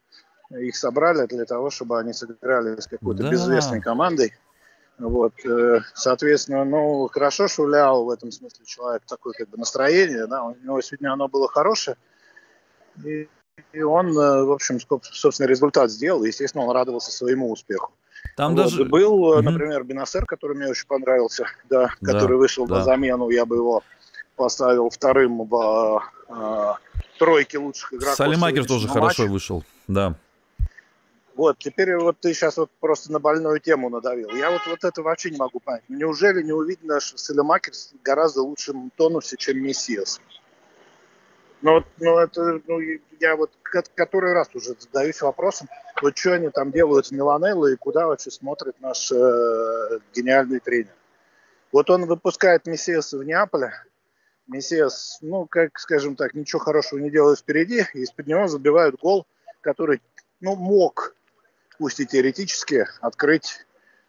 их 0.50 0.76
собрали 0.76 1.26
для 1.26 1.46
того, 1.46 1.70
чтобы 1.70 2.00
они 2.00 2.14
сыграли 2.14 2.80
с 2.80 2.88
какой-то 2.88 3.24
да. 3.24 3.30
безвестной 3.30 3.82
командой. 3.82 4.34
Вот, 5.00 5.34
э, 5.44 5.82
соответственно, 5.96 6.64
ну, 6.66 7.08
хорошо, 7.12 7.48
что 7.48 7.68
Ляо 7.68 8.04
в 8.04 8.10
этом 8.12 8.32
смысле 8.32 8.64
человек 8.66 9.04
такой, 9.08 9.34
как 9.34 9.50
бы, 9.50 9.58
настроение, 9.58 10.28
да, 10.28 10.44
у 10.44 10.56
него 10.56 10.82
сегодня 10.82 11.12
оно 11.12 11.28
было 11.28 11.48
хорошее, 11.48 11.98
и, 13.04 13.28
и 13.74 13.82
он, 13.82 14.18
э, 14.18 14.44
в 14.44 14.52
общем, 14.52 14.80
собственно, 15.02 15.48
результат 15.48 15.92
сделал, 15.92 16.24
естественно, 16.24 16.64
он 16.64 16.76
радовался 16.76 17.12
своему 17.12 17.52
успеху. 17.52 17.92
Там 18.36 18.56
вот, 18.56 18.64
даже... 18.64 18.86
Был, 18.86 19.38
mm-hmm. 19.38 19.42
например, 19.42 19.84
Бенасер, 19.84 20.26
который 20.26 20.56
мне 20.56 20.68
очень 20.68 20.88
понравился, 20.88 21.48
да, 21.70 21.90
да 22.02 22.14
который 22.14 22.38
вышел 22.38 22.66
да. 22.66 22.76
на 22.76 22.84
замену, 22.84 23.30
я 23.30 23.46
бы 23.46 23.58
его 23.58 23.84
поставил 24.36 24.90
вторым 24.90 25.44
в 25.48 26.04
э, 26.30 26.74
тройке 27.20 27.58
лучших 27.60 27.94
игроков. 27.94 28.16
Салимакер 28.16 28.66
тоже 28.66 28.88
хорошо 28.88 29.28
вышел, 29.28 29.64
да. 29.88 30.16
Вот, 31.36 31.58
теперь 31.58 31.98
вот 31.98 32.20
ты 32.20 32.32
сейчас 32.34 32.58
вот 32.58 32.70
просто 32.80 33.12
на 33.12 33.20
больную 33.20 33.60
тему 33.60 33.90
надавил. 33.90 34.30
Я 34.30 34.52
вот, 34.52 34.62
вот 34.68 34.84
это 34.84 35.02
вообще 35.02 35.32
не 35.32 35.38
могу 35.38 35.60
понять. 35.60 35.84
Неужели 35.90 36.44
не 36.44 36.52
увидно, 36.52 37.00
что 37.00 37.18
Селемакер 37.18 37.74
гораздо 38.04 38.44
лучшем 38.44 38.92
тонусе, 38.96 39.36
чем 39.38 39.58
Мессиас? 39.58 40.22
Ну, 41.64 41.82
ну, 41.98 42.18
это, 42.20 42.62
ну, 42.68 42.80
я 43.22 43.38
вот 43.38 43.50
который 43.96 44.34
раз 44.34 44.50
уже 44.54 44.76
задаюсь 44.78 45.22
вопросом, 45.22 45.70
вот 46.02 46.18
что 46.18 46.34
они 46.34 46.50
там 46.50 46.72
делают 46.72 47.08
с 47.08 47.12
Миланелло 47.12 47.68
и 47.68 47.78
куда 47.78 48.06
вообще 48.06 48.32
смотрит 48.32 48.76
наш 48.82 49.10
э, 49.14 50.00
гениальный 50.14 50.60
тренер. 50.60 50.94
Вот 51.72 51.90
он 51.90 52.06
выпускает 52.06 52.68
Мессиаса 52.68 53.18
в 53.18 53.24
Неаполе, 53.24 53.72
Мессиас, 54.48 55.20
ну, 55.22 55.46
как, 55.46 55.80
скажем 55.80 56.18
так, 56.18 56.34
ничего 56.34 56.60
хорошего 56.60 57.00
не 57.00 57.10
делает 57.10 57.40
впереди, 57.40 57.86
и 57.94 58.02
из-под 58.02 58.28
него 58.28 58.48
забивают 58.48 59.00
гол, 59.00 59.26
который, 59.62 60.02
ну, 60.42 60.58
мог 60.58 61.16
пусть 61.80 62.02
и 62.02 62.06
теоретически, 62.06 62.88
открыть 63.00 63.66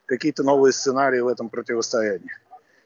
какие-то 0.07 0.43
новые 0.43 0.73
сценарии 0.73 1.21
в 1.21 1.29
этом 1.29 1.49
противостоянии. 1.49 2.33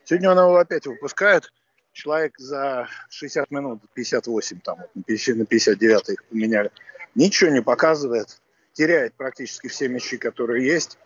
Сегодня 0.05 0.31
он 0.31 0.39
его 0.39 0.57
опять 0.57 0.87
выпускает. 0.87 1.51
Человек 1.99 2.39
за 2.39 2.87
60 3.11 3.51
минут, 3.51 3.83
58 3.93 4.61
там, 4.61 4.79
на 4.95 5.03
59 5.03 6.09
их 6.11 6.25
поменяли. 6.27 6.71
Ничего 7.17 7.51
не 7.51 7.61
показывает. 7.61 8.41
Теряет 8.73 9.15
практически 9.15 9.67
все 9.67 9.89
мячи, 9.89 10.17
которые 10.17 10.65
есть. 10.65 10.97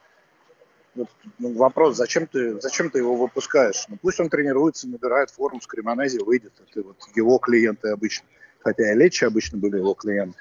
Вот, 0.95 1.09
ну, 1.39 1.55
вопрос, 1.55 1.97
зачем 1.97 2.27
ты, 2.27 2.61
зачем 2.61 2.91
ты 2.91 2.99
его 2.99 3.17
выпускаешь? 3.17 3.87
Ну, 3.89 3.97
пусть 4.03 4.21
он 4.21 4.29
тренируется, 4.29 4.87
набирает 4.87 5.31
форму, 5.31 5.63
с 5.63 5.67
Кремонези 5.67 6.19
выйдет. 6.19 6.53
Это 6.61 6.87
вот 6.87 6.99
его 7.15 7.39
клиенты 7.39 7.89
обычно. 7.89 8.27
Хотя 8.61 8.93
и 8.93 8.95
Лечи 8.95 9.25
обычно 9.25 9.57
были 9.57 9.79
его 9.79 9.95
клиенты. 9.95 10.39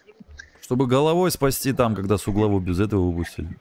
Чтобы 0.59 0.85
головой 0.85 1.31
спасти 1.31 1.71
там, 1.71 1.95
когда 1.95 2.17
с 2.17 2.27
угловой 2.27 2.59
без 2.59 2.81
этого 2.81 3.09
выпустили. 3.09 3.57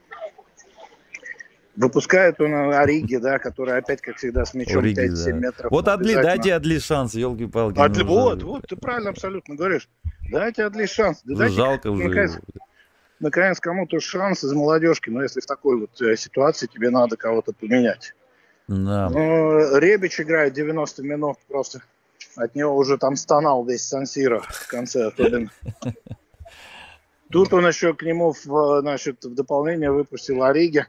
Выпускает 1.77 2.41
он 2.41 2.53
Ориги, 2.73 3.17
да, 3.17 3.39
который 3.39 3.79
опять, 3.79 4.01
как 4.01 4.17
всегда, 4.17 4.45
с 4.45 4.55
мячом 4.55 4.81
Ориги, 4.81 5.13
5-7 5.13 5.25
да. 5.25 5.33
метров. 5.33 5.71
Вот 5.71 5.89
Адли, 5.89 6.15
дайте 6.15 6.55
Адли 6.55 6.79
шанс, 6.79 7.15
елки-палки. 7.15 7.79
Адли, 7.79 8.03
ну, 8.03 8.09
вот, 8.09 8.43
вот, 8.43 8.67
ты 8.67 8.77
правильно 8.77 9.11
абсолютно 9.11 9.55
говоришь. 9.55 9.89
Дайте 10.31 10.65
Адли 10.65 10.87
шанс. 10.87 11.21
Да 11.25 11.37
дайте, 11.37 11.55
жалко 11.55 11.91
уже. 11.91 12.09
Наконец, 12.09 12.39
наконец 13.21 13.61
кому-то 13.61 14.01
шанс 14.01 14.43
из 14.43 14.53
молодежки, 14.53 15.11
но 15.11 15.23
если 15.23 15.41
в 15.41 15.47
такой 15.47 15.79
вот 15.79 16.01
э, 16.03 16.17
ситуации 16.17 16.67
тебе 16.67 16.91
надо 16.91 17.17
кого-то 17.17 17.53
поменять. 17.53 18.15
Да. 18.67 19.11
Ну, 19.11 19.79
Ребич 19.79 20.21
играет 20.21 20.55
90 20.55 21.03
минут 21.03 21.39
просто. 21.49 21.83
От 22.37 22.55
него 22.55 22.77
уже 22.77 22.99
там 22.99 23.17
стонал 23.17 23.65
весь 23.65 23.85
Сансира 23.85 24.41
в 24.41 24.69
конце 24.69 25.09
особенно. 25.09 25.51
Тут 27.31 27.53
он 27.53 27.67
еще 27.67 27.95
к 27.95 28.03
нему 28.03 28.33
в, 28.33 28.81
значит, 28.81 29.25
в 29.25 29.35
дополнение 29.35 29.91
выпустил 29.91 30.43
Ориги, 30.43 30.81
э, 30.81 30.85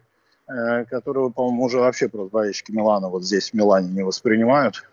которого, 0.90 1.30
по-моему, 1.30 1.64
уже 1.64 1.80
вообще 1.80 2.10
просто 2.10 2.32
болельщики 2.32 2.72
Милана 2.72 3.10
вот 3.10 3.24
здесь 3.24 3.52
в 3.52 3.54
Милане 3.54 3.90
не 3.90 4.04
воспринимают. 4.04 4.84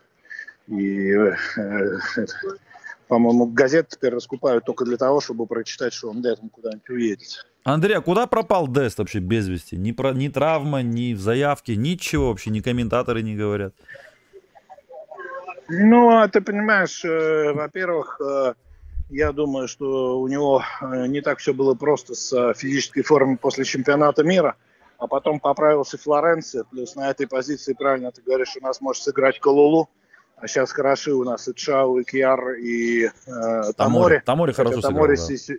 И, 0.67 1.11
э, 1.13 1.37
по-моему, 3.09 3.47
газеты 3.47 3.97
теперь 3.97 4.15
раскупают 4.15 4.65
только 4.65 4.85
для 4.85 4.97
того, 4.97 5.21
чтобы 5.21 5.47
прочитать, 5.47 5.93
что 5.93 6.11
он 6.11 6.23
летом 6.23 6.51
куда-нибудь 6.51 6.89
уедет. 6.91 7.47
Андрей, 7.65 7.97
а 7.97 8.01
куда 8.01 8.27
пропал 8.27 8.69
Дест 8.69 8.99
вообще 8.99 9.19
без 9.19 9.49
вести? 9.49 9.77
Ни, 9.77 9.93
про, 9.93 10.13
ни 10.13 10.29
травма, 10.29 10.83
ни 10.83 11.15
в 11.15 11.21
заявке, 11.21 11.77
ничего 11.77 12.29
вообще, 12.29 12.51
ни 12.51 12.61
комментаторы 12.61 13.23
не 13.23 13.35
говорят. 13.35 13.75
Ну, 15.69 16.11
а 16.11 16.29
ты 16.29 16.41
понимаешь, 16.41 17.05
э, 17.05 17.53
во-первых, 17.53 18.21
э, 18.21 18.55
я 19.11 19.33
думаю, 19.33 19.69
что 19.69 20.21
у 20.21 20.29
него 20.29 20.63
э, 20.81 21.07
не 21.07 21.21
так 21.21 21.39
все 21.39 21.53
было 21.53 21.75
просто 21.75 22.15
с 22.15 22.33
э, 22.33 22.55
физической 22.55 23.03
формой 23.03 23.37
после 23.37 23.65
чемпионата 23.65 24.23
мира. 24.23 24.57
А 24.99 25.07
потом 25.07 25.39
поправился 25.39 25.97
Флоренция. 25.97 26.65
Плюс 26.65 26.97
на 26.97 27.11
этой 27.11 27.27
позиции, 27.27 27.73
правильно 27.73 28.11
ты 28.11 28.21
говоришь, 28.21 28.57
у 28.61 28.65
нас 28.65 28.81
может 28.81 29.03
сыграть 29.03 29.39
Колулу. 29.39 29.89
А 30.37 30.47
сейчас 30.47 30.73
хороши 30.73 31.13
у 31.13 31.25
нас 31.25 31.49
и 31.49 31.55
Чау, 31.55 31.99
и 31.99 32.05
Кьяр, 32.05 32.51
и 32.55 33.07
э, 33.07 33.73
Тамори. 33.77 34.23
Тамори 34.25 34.53
хорошо 34.53 34.81
Тамори 34.81 35.17
сыграл, 35.17 35.59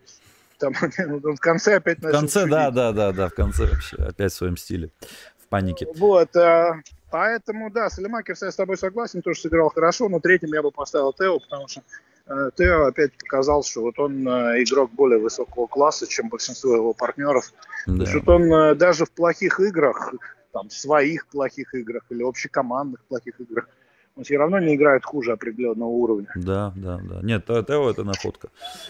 да. 0.58 0.72
Там, 0.72 0.74
ну, 1.24 1.36
в 1.36 1.40
конце 1.40 1.78
опять 1.78 2.02
начал 2.02 2.18
В 2.18 2.22
конце, 2.22 2.40
чудить. 2.42 2.52
да, 2.52 2.72
да, 2.72 2.92
да, 2.92 3.12
да, 3.12 3.28
в 3.30 3.34
конце 3.34 3.66
вообще 3.66 3.98
опять 3.98 4.32
в 4.32 4.36
своем 4.36 4.56
стиле, 4.56 4.90
в 5.38 5.48
панике. 5.48 5.88
Вот, 5.96 6.34
а, 6.36 6.76
поэтому, 7.12 7.70
да, 7.72 7.90
Салимакер, 7.90 8.36
я 8.40 8.52
с 8.52 8.56
тобой 8.56 8.78
согласен, 8.78 9.22
тоже 9.22 9.42
сыграл 9.42 9.70
хорошо, 9.70 10.08
но 10.08 10.20
третьим 10.22 10.54
я 10.54 10.62
бы 10.62 10.72
поставил 10.72 11.12
Тео, 11.12 11.40
потому 11.40 11.68
что 11.68 11.82
Э, 11.82 12.09
Тео 12.56 12.86
опять 12.86 13.12
показал, 13.18 13.64
что 13.64 13.82
вот 13.82 13.98
он 13.98 14.28
э, 14.28 14.64
игрок 14.64 14.92
более 14.92 15.20
высокого 15.20 15.68
класса, 15.68 16.08
чем 16.08 16.30
большинство 16.30 16.76
его 16.76 16.94
партнеров. 16.94 17.52
Да. 17.88 18.06
Что 18.06 18.36
он 18.36 18.54
э, 18.54 18.76
даже 18.76 19.06
в 19.06 19.12
плохих 19.12 19.60
играх, 19.60 20.14
там, 20.52 20.70
своих 20.70 21.28
плохих 21.28 21.74
играх 21.74 22.04
или 22.10 22.24
общекомандных 22.24 23.04
плохих 23.06 23.40
играх, 23.40 23.68
он 24.16 24.24
все 24.24 24.38
равно 24.38 24.60
не 24.60 24.76
играет 24.76 25.06
хуже 25.06 25.32
определенного 25.32 25.90
уровня. 25.90 26.30
Да, 26.36 26.72
да, 26.76 27.00
да. 27.02 27.22
Нет, 27.24 27.46
Тео 27.46 27.90
это 27.90 28.04
находка. 28.04 28.50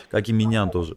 Как 0.10 0.28
и 0.28 0.34
Минян 0.34 0.70
тоже. 0.70 0.96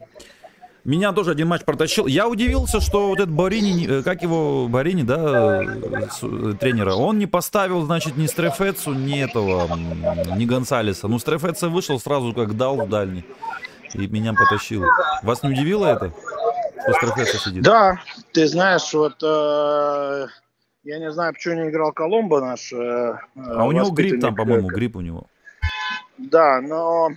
Меня 0.84 1.12
тоже 1.12 1.30
один 1.30 1.46
матч 1.46 1.62
протащил. 1.64 2.06
Я 2.06 2.26
удивился, 2.28 2.80
что 2.80 3.08
вот 3.08 3.20
этот 3.20 3.30
Борини, 3.30 3.86
э, 3.88 4.02
как 4.02 4.22
его, 4.22 4.66
Борини, 4.68 5.02
да, 5.02 5.62
э, 5.62 6.54
тренера, 6.58 6.94
он 6.94 7.18
не 7.18 7.26
поставил, 7.26 7.82
значит, 7.82 8.16
ни 8.16 8.26
Стрефецу, 8.26 8.92
ни 8.92 9.22
этого, 9.22 9.76
ни 10.36 10.44
Гонсалеса. 10.44 11.06
Ну, 11.06 11.20
Стрефеца 11.20 11.68
вышел 11.68 12.00
сразу 12.00 12.32
как 12.34 12.56
дал 12.56 12.76
в 12.84 12.88
дальний. 12.88 13.24
И 13.94 14.06
меня 14.08 14.32
потащил. 14.32 14.84
Вас 15.22 15.42
не 15.44 15.50
удивило 15.50 15.86
это? 15.86 16.12
Что 16.82 16.92
Стрефеца 16.94 17.38
сидит? 17.38 17.62
Да, 17.62 18.00
ты 18.32 18.48
знаешь, 18.48 18.92
вот 18.92 19.22
э, 19.22 20.26
я 20.82 20.98
не 20.98 21.12
знаю, 21.12 21.32
почему 21.32 21.62
не 21.62 21.70
играл 21.70 21.92
Коломбо 21.92 22.40
наш. 22.40 22.72
Э, 22.72 23.18
а 23.36 23.64
у 23.64 23.70
него 23.70 23.90
грипп 23.90 24.20
там, 24.20 24.34
по-моему, 24.34 24.66
грипп 24.66 24.96
у 24.96 25.00
него. 25.00 25.26
Да, 26.18 26.60
но 26.60 27.10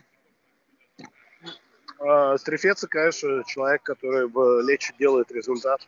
э, 2.06 2.38
Стрефеца, 2.38 2.88
конечно, 2.88 3.44
человек, 3.46 3.84
который 3.84 4.28
лечит, 4.66 4.98
делает 4.98 5.32
результат. 5.32 5.82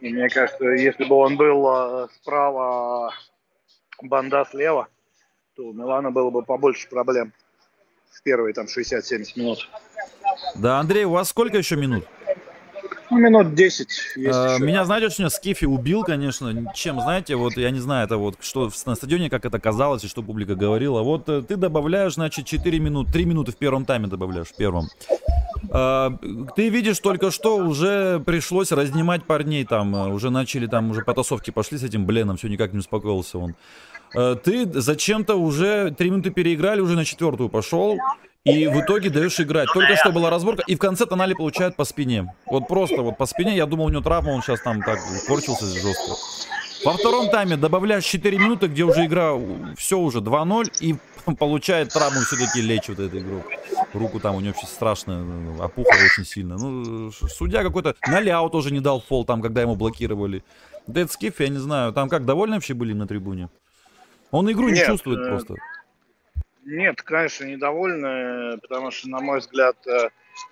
И 0.00 0.12
мне 0.12 0.28
кажется, 0.28 0.64
если 0.64 1.04
бы 1.04 1.16
он 1.16 1.36
был 1.36 1.66
э, 1.68 2.08
справа, 2.20 3.12
банда 4.02 4.46
слева, 4.50 4.88
то 5.56 5.64
у 5.64 5.72
Милана 5.72 6.10
было 6.10 6.30
бы 6.30 6.42
побольше 6.42 6.88
проблем 6.88 7.32
в 8.10 8.22
первые 8.22 8.54
там 8.54 8.66
60-70 8.66 9.24
минут. 9.36 9.68
Да, 10.54 10.78
Андрей, 10.80 11.04
у 11.04 11.10
вас 11.10 11.28
сколько 11.28 11.58
еще 11.58 11.76
минут? 11.76 12.04
Ну, 13.10 13.18
минут 13.18 13.54
10 13.54 13.88
а, 14.16 14.58
Меня, 14.58 14.84
знаете, 14.84 15.06
очень 15.06 15.28
Скифи 15.30 15.66
убил, 15.66 16.02
конечно. 16.02 16.72
Чем, 16.74 17.00
знаете, 17.00 17.36
вот 17.36 17.56
я 17.56 17.70
не 17.70 17.80
знаю, 17.80 18.06
это 18.06 18.16
вот 18.16 18.36
что 18.40 18.70
на 18.86 18.94
стадионе, 18.94 19.30
как 19.30 19.44
это 19.44 19.58
казалось, 19.58 20.04
и 20.04 20.08
что 20.08 20.22
публика 20.22 20.54
говорила. 20.54 21.02
Вот 21.02 21.28
э, 21.28 21.42
ты 21.42 21.56
добавляешь, 21.56 22.14
значит, 22.14 22.46
4 22.46 22.78
минуты, 22.78 23.12
3 23.12 23.24
минуты 23.24 23.52
в 23.52 23.56
первом 23.56 23.84
тайме 23.84 24.06
добавляешь, 24.06 24.48
в 24.48 24.56
первом. 24.56 24.88
А, 25.70 26.16
ты 26.56 26.68
видишь 26.68 26.98
только 27.00 27.30
что 27.30 27.56
уже 27.56 28.20
пришлось 28.20 28.72
разнимать 28.72 29.24
парней 29.24 29.64
там, 29.64 29.94
э, 29.94 30.08
уже 30.08 30.30
начали 30.30 30.66
там, 30.66 30.90
уже 30.90 31.02
потасовки 31.02 31.50
пошли 31.50 31.78
с 31.78 31.82
этим 31.82 32.06
Бленом, 32.06 32.36
все 32.36 32.48
никак 32.48 32.72
не 32.72 32.78
успокоился 32.78 33.38
он. 33.38 33.54
А, 34.14 34.36
ты 34.36 34.66
зачем-то 34.72 35.36
уже 35.36 35.90
3 35.90 36.10
минуты 36.10 36.30
переиграли, 36.30 36.80
уже 36.80 36.94
на 36.96 37.04
четвертую 37.04 37.48
пошел, 37.48 37.98
и 38.44 38.66
в 38.66 38.80
итоге 38.80 39.10
даешь 39.10 39.40
играть. 39.40 39.68
Только 39.72 39.96
что 39.96 40.12
была 40.12 40.30
разборка, 40.30 40.62
и 40.66 40.74
в 40.74 40.78
конце 40.78 41.06
Тонали 41.06 41.34
получает 41.34 41.76
по 41.76 41.84
спине. 41.84 42.34
Вот 42.46 42.68
просто 42.68 43.02
вот 43.02 43.16
по 43.16 43.26
спине. 43.26 43.56
Я 43.56 43.66
думал, 43.66 43.86
у 43.86 43.88
него 43.88 44.02
травма, 44.02 44.30
он 44.30 44.42
сейчас 44.42 44.60
там 44.60 44.82
так 44.82 44.98
корчился 45.26 45.64
жестко. 45.66 46.12
Во 46.84 46.92
втором 46.92 47.30
тайме 47.30 47.56
добавляешь 47.56 48.04
4 48.04 48.36
минуты, 48.36 48.66
где 48.66 48.84
уже 48.84 49.06
игра, 49.06 49.32
все 49.76 49.98
уже 49.98 50.18
2-0, 50.18 50.70
и 50.80 50.96
получает 51.38 51.88
травму 51.88 52.20
все-таки 52.20 52.60
лечит 52.60 52.98
эту 52.98 53.18
игру. 53.18 53.42
Руку 53.94 54.20
там 54.20 54.36
у 54.36 54.40
него 54.40 54.52
вообще 54.52 54.66
страшная, 54.66 55.24
опухла 55.58 55.94
очень 56.04 56.26
сильно. 56.26 56.58
Ну, 56.58 57.10
судья 57.10 57.62
какой-то, 57.62 57.94
Наляу 58.06 58.50
тоже 58.50 58.70
не 58.70 58.80
дал 58.80 59.00
фол 59.00 59.24
там, 59.24 59.40
когда 59.40 59.62
ему 59.62 59.76
блокировали. 59.76 60.44
Дед 60.86 61.10
Скиф, 61.10 61.40
я 61.40 61.48
не 61.48 61.56
знаю, 61.56 61.94
там 61.94 62.10
как, 62.10 62.26
довольны 62.26 62.56
вообще 62.56 62.74
были 62.74 62.92
на 62.92 63.06
трибуне? 63.06 63.48
Он 64.34 64.50
игру 64.50 64.68
не 64.68 64.80
Нет, 64.80 64.86
чувствует 64.86 65.20
э, 65.20 65.28
просто. 65.28 65.54
Нет, 66.64 67.00
конечно, 67.02 67.44
недовольны, 67.44 68.58
потому 68.58 68.90
что, 68.90 69.08
на 69.08 69.20
мой 69.20 69.38
взгляд, 69.38 69.76
э, 69.86 70.08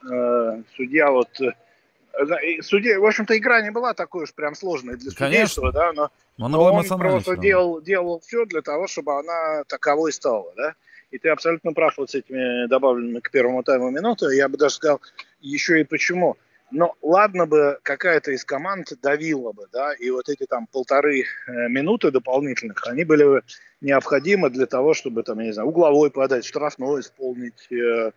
э 0.08 0.62
судья 0.76 1.10
вот... 1.10 1.28
Э, 1.40 2.62
судья, 2.62 3.00
в 3.00 3.04
общем-то, 3.04 3.36
игра 3.36 3.60
не 3.60 3.72
была 3.72 3.92
такой 3.92 4.22
уж 4.22 4.34
прям 4.34 4.54
сложной 4.54 4.96
для 4.98 5.10
судейства, 5.10 5.72
да, 5.72 5.92
но, 5.92 6.12
но 6.36 6.62
он 6.62 6.86
просто 6.86 7.36
делал, 7.36 7.82
делал 7.82 8.20
все 8.20 8.44
для 8.44 8.62
того, 8.62 8.86
чтобы 8.86 9.18
она 9.18 9.64
таковой 9.66 10.12
стала, 10.12 10.52
да. 10.54 10.74
И 11.10 11.18
ты 11.18 11.30
абсолютно 11.30 11.72
прав 11.72 11.98
вот 11.98 12.10
с 12.10 12.14
этими 12.14 12.68
добавленными 12.68 13.18
к 13.18 13.32
первому 13.32 13.64
тайму 13.64 13.90
минуты. 13.90 14.26
Я 14.36 14.48
бы 14.48 14.58
даже 14.58 14.76
сказал 14.76 15.00
еще 15.40 15.80
и 15.80 15.84
почему. 15.84 16.36
Но 16.72 16.94
ладно 17.02 17.46
бы 17.46 17.78
какая-то 17.82 18.32
из 18.32 18.44
команд 18.44 18.92
давила 19.02 19.52
бы, 19.52 19.66
да, 19.70 19.92
и 19.92 20.10
вот 20.10 20.28
эти 20.30 20.46
там 20.46 20.66
полторы 20.66 21.20
э, 21.20 21.68
минуты 21.68 22.10
дополнительных, 22.10 22.86
они 22.86 23.04
были 23.04 23.24
бы 23.24 23.42
необходимы 23.82 24.48
для 24.48 24.66
того, 24.66 24.94
чтобы 24.94 25.22
там, 25.22 25.38
я 25.40 25.46
не 25.46 25.52
знаю, 25.52 25.68
угловой 25.68 26.10
подать, 26.10 26.46
штрафной 26.46 27.02
исполнить. 27.02 27.70
Э, 27.70 28.10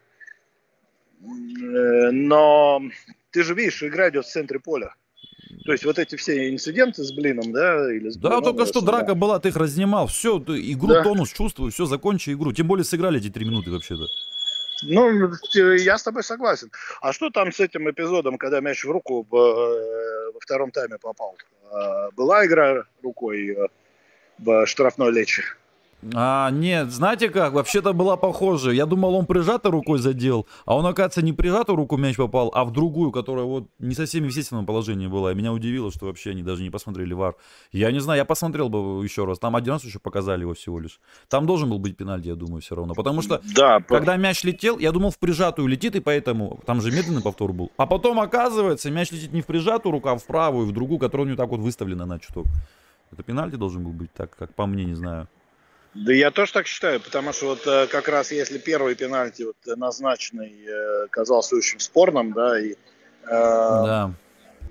э, 1.22 2.12
но 2.12 2.82
ты 3.32 3.44
же 3.44 3.54
видишь, 3.56 3.76
что 3.76 3.88
игра 3.90 4.10
идет 4.10 4.26
в 4.26 4.32
центре 4.32 4.60
поля. 4.60 4.96
То 5.66 5.74
есть 5.74 5.84
вот 5.84 6.00
эти 6.00 6.16
все 6.16 6.50
инциденты 6.50 7.04
с 7.04 7.12
блином, 7.12 7.52
да, 7.52 7.94
или 7.94 8.10
с 8.10 8.16
Да, 8.16 8.40
только 8.40 8.66
что 8.66 8.82
драка 8.82 9.16
была, 9.16 9.40
ты 9.40 9.50
их 9.50 9.58
разнимал. 9.58 10.08
Все, 10.08 10.38
игру 10.38 10.88
да. 10.88 11.04
тонус 11.04 11.32
чувствую, 11.34 11.72
все, 11.72 11.86
закончи 11.86 12.32
игру. 12.32 12.54
Тем 12.54 12.68
более 12.68 12.86
сыграли 12.86 13.20
эти 13.20 13.30
три 13.30 13.46
минуты 13.46 13.72
вообще-то. 13.72 14.08
Ну, 14.84 15.32
я 15.54 15.98
с 15.98 16.04
тобой 16.04 16.24
согласен. 16.24 16.72
А 17.02 17.14
что 17.14 17.30
там 17.30 17.52
с 17.52 17.60
этим 17.60 17.90
эпизодом, 17.90 18.38
когда 18.38 18.60
мяч 18.60 18.84
в 18.84 18.92
руку 18.92 19.24
э, 19.24 20.32
во 20.34 20.40
втором 20.40 20.72
тайме 20.72 20.98
попал? 20.98 21.38
А, 21.72 22.12
была 22.12 22.46
игра 22.46 22.84
рукой 23.02 23.56
э, 23.56 23.68
в 24.38 24.66
штрафной 24.66 25.12
лечи? 25.12 25.44
А, 26.14 26.52
нет, 26.52 26.92
знаете 26.92 27.30
как, 27.30 27.54
вообще-то 27.54 27.94
была 27.94 28.18
похожа. 28.18 28.72
Я 28.72 28.86
думал, 28.86 29.16
он 29.16 29.26
прижатой 29.26 29.72
рукой 29.72 30.00
задел, 30.00 30.46
а 30.66 30.76
он, 30.76 30.86
оказывается, 30.86 31.22
не 31.22 31.34
прижатую 31.34 31.78
руку 31.78 31.98
мяч 31.98 32.18
попал, 32.18 32.52
а 32.54 32.64
в 32.66 32.72
другую, 32.72 33.12
которая 33.12 33.46
вот 33.46 33.68
не 33.80 33.96
совсем 33.96 34.24
в 34.24 34.28
естественном 34.28 34.66
положении 34.66 35.08
была. 35.08 35.32
И 35.32 35.36
меня 35.36 35.52
удивило, 35.52 35.92
что 35.92 36.06
вообще 36.06 36.32
они 36.32 36.44
даже 36.44 36.64
не 36.64 36.70
посмотрели 36.70 37.14
вар. 37.14 37.36
Я 37.72 37.92
не 37.92 38.00
знаю, 38.00 38.20
я 38.20 38.26
посмотрел 38.26 38.70
бы 38.70 39.04
еще 39.04 39.26
раз. 39.26 39.40
Там 39.40 39.56
один 39.56 39.74
раз 39.74 39.84
еще 39.84 40.00
показали 40.00 40.42
его 40.42 40.54
всего 40.54 40.80
лишь. 40.80 41.00
Там 41.28 41.46
должен 41.46 41.70
был 41.70 41.80
быть 41.80 41.98
пенальти, 41.98 42.28
я 42.28 42.36
думаю, 42.36 42.62
все 42.62 42.76
равно. 42.76 42.94
Потому 42.94 43.22
что, 43.22 43.42
да, 43.56 43.80
когда 43.80 44.16
мяч 44.18 44.44
летел, 44.44 44.78
я 44.78 44.92
думал, 44.92 45.12
в 45.12 45.18
прижатую 45.18 45.68
летит, 45.68 45.96
и 45.96 46.00
поэтому 46.00 46.60
там 46.66 46.82
же 46.82 46.92
медленный 46.92 47.22
повтор 47.22 47.54
был. 47.54 47.72
А 47.78 47.88
потом, 47.88 48.20
оказывается, 48.20 48.92
мяч 48.92 49.12
летит 49.12 49.34
не 49.34 49.42
в 49.42 49.46
прижатую 49.46 49.94
руку, 49.94 50.10
а 50.10 50.18
в 50.18 50.26
правую, 50.26 50.68
в 50.68 50.72
другую, 50.72 51.00
которая 51.00 51.26
у 51.26 51.28
него 51.28 51.38
так 51.38 51.50
вот 51.50 51.62
выставлена 51.62 52.06
на 52.06 52.20
чуток. 52.20 52.46
Это 53.12 53.24
пенальти 53.24 53.56
должен 53.56 53.84
был 53.84 53.92
быть, 53.92 54.12
так 54.14 54.36
как 54.36 54.54
по 54.54 54.66
мне, 54.66 54.86
не 54.86 54.94
знаю. 54.94 55.28
Да 55.96 56.14
я 56.14 56.30
тоже 56.30 56.52
так 56.52 56.68
считаю, 56.68 57.00
потому 57.00 57.32
что 57.32 57.48
вот 57.48 57.66
э, 57.66 57.88
как 57.88 58.10
раз 58.10 58.32
если 58.32 58.58
первый 58.58 58.96
пенальти 58.96 59.44
вот 59.44 59.56
назначенный 59.78 60.54
э, 60.68 61.08
казался 61.10 61.56
очень 61.56 61.80
спорным, 61.80 62.34
да, 62.34 62.60
и 62.60 62.74
э, 62.74 62.76
да 63.28 64.12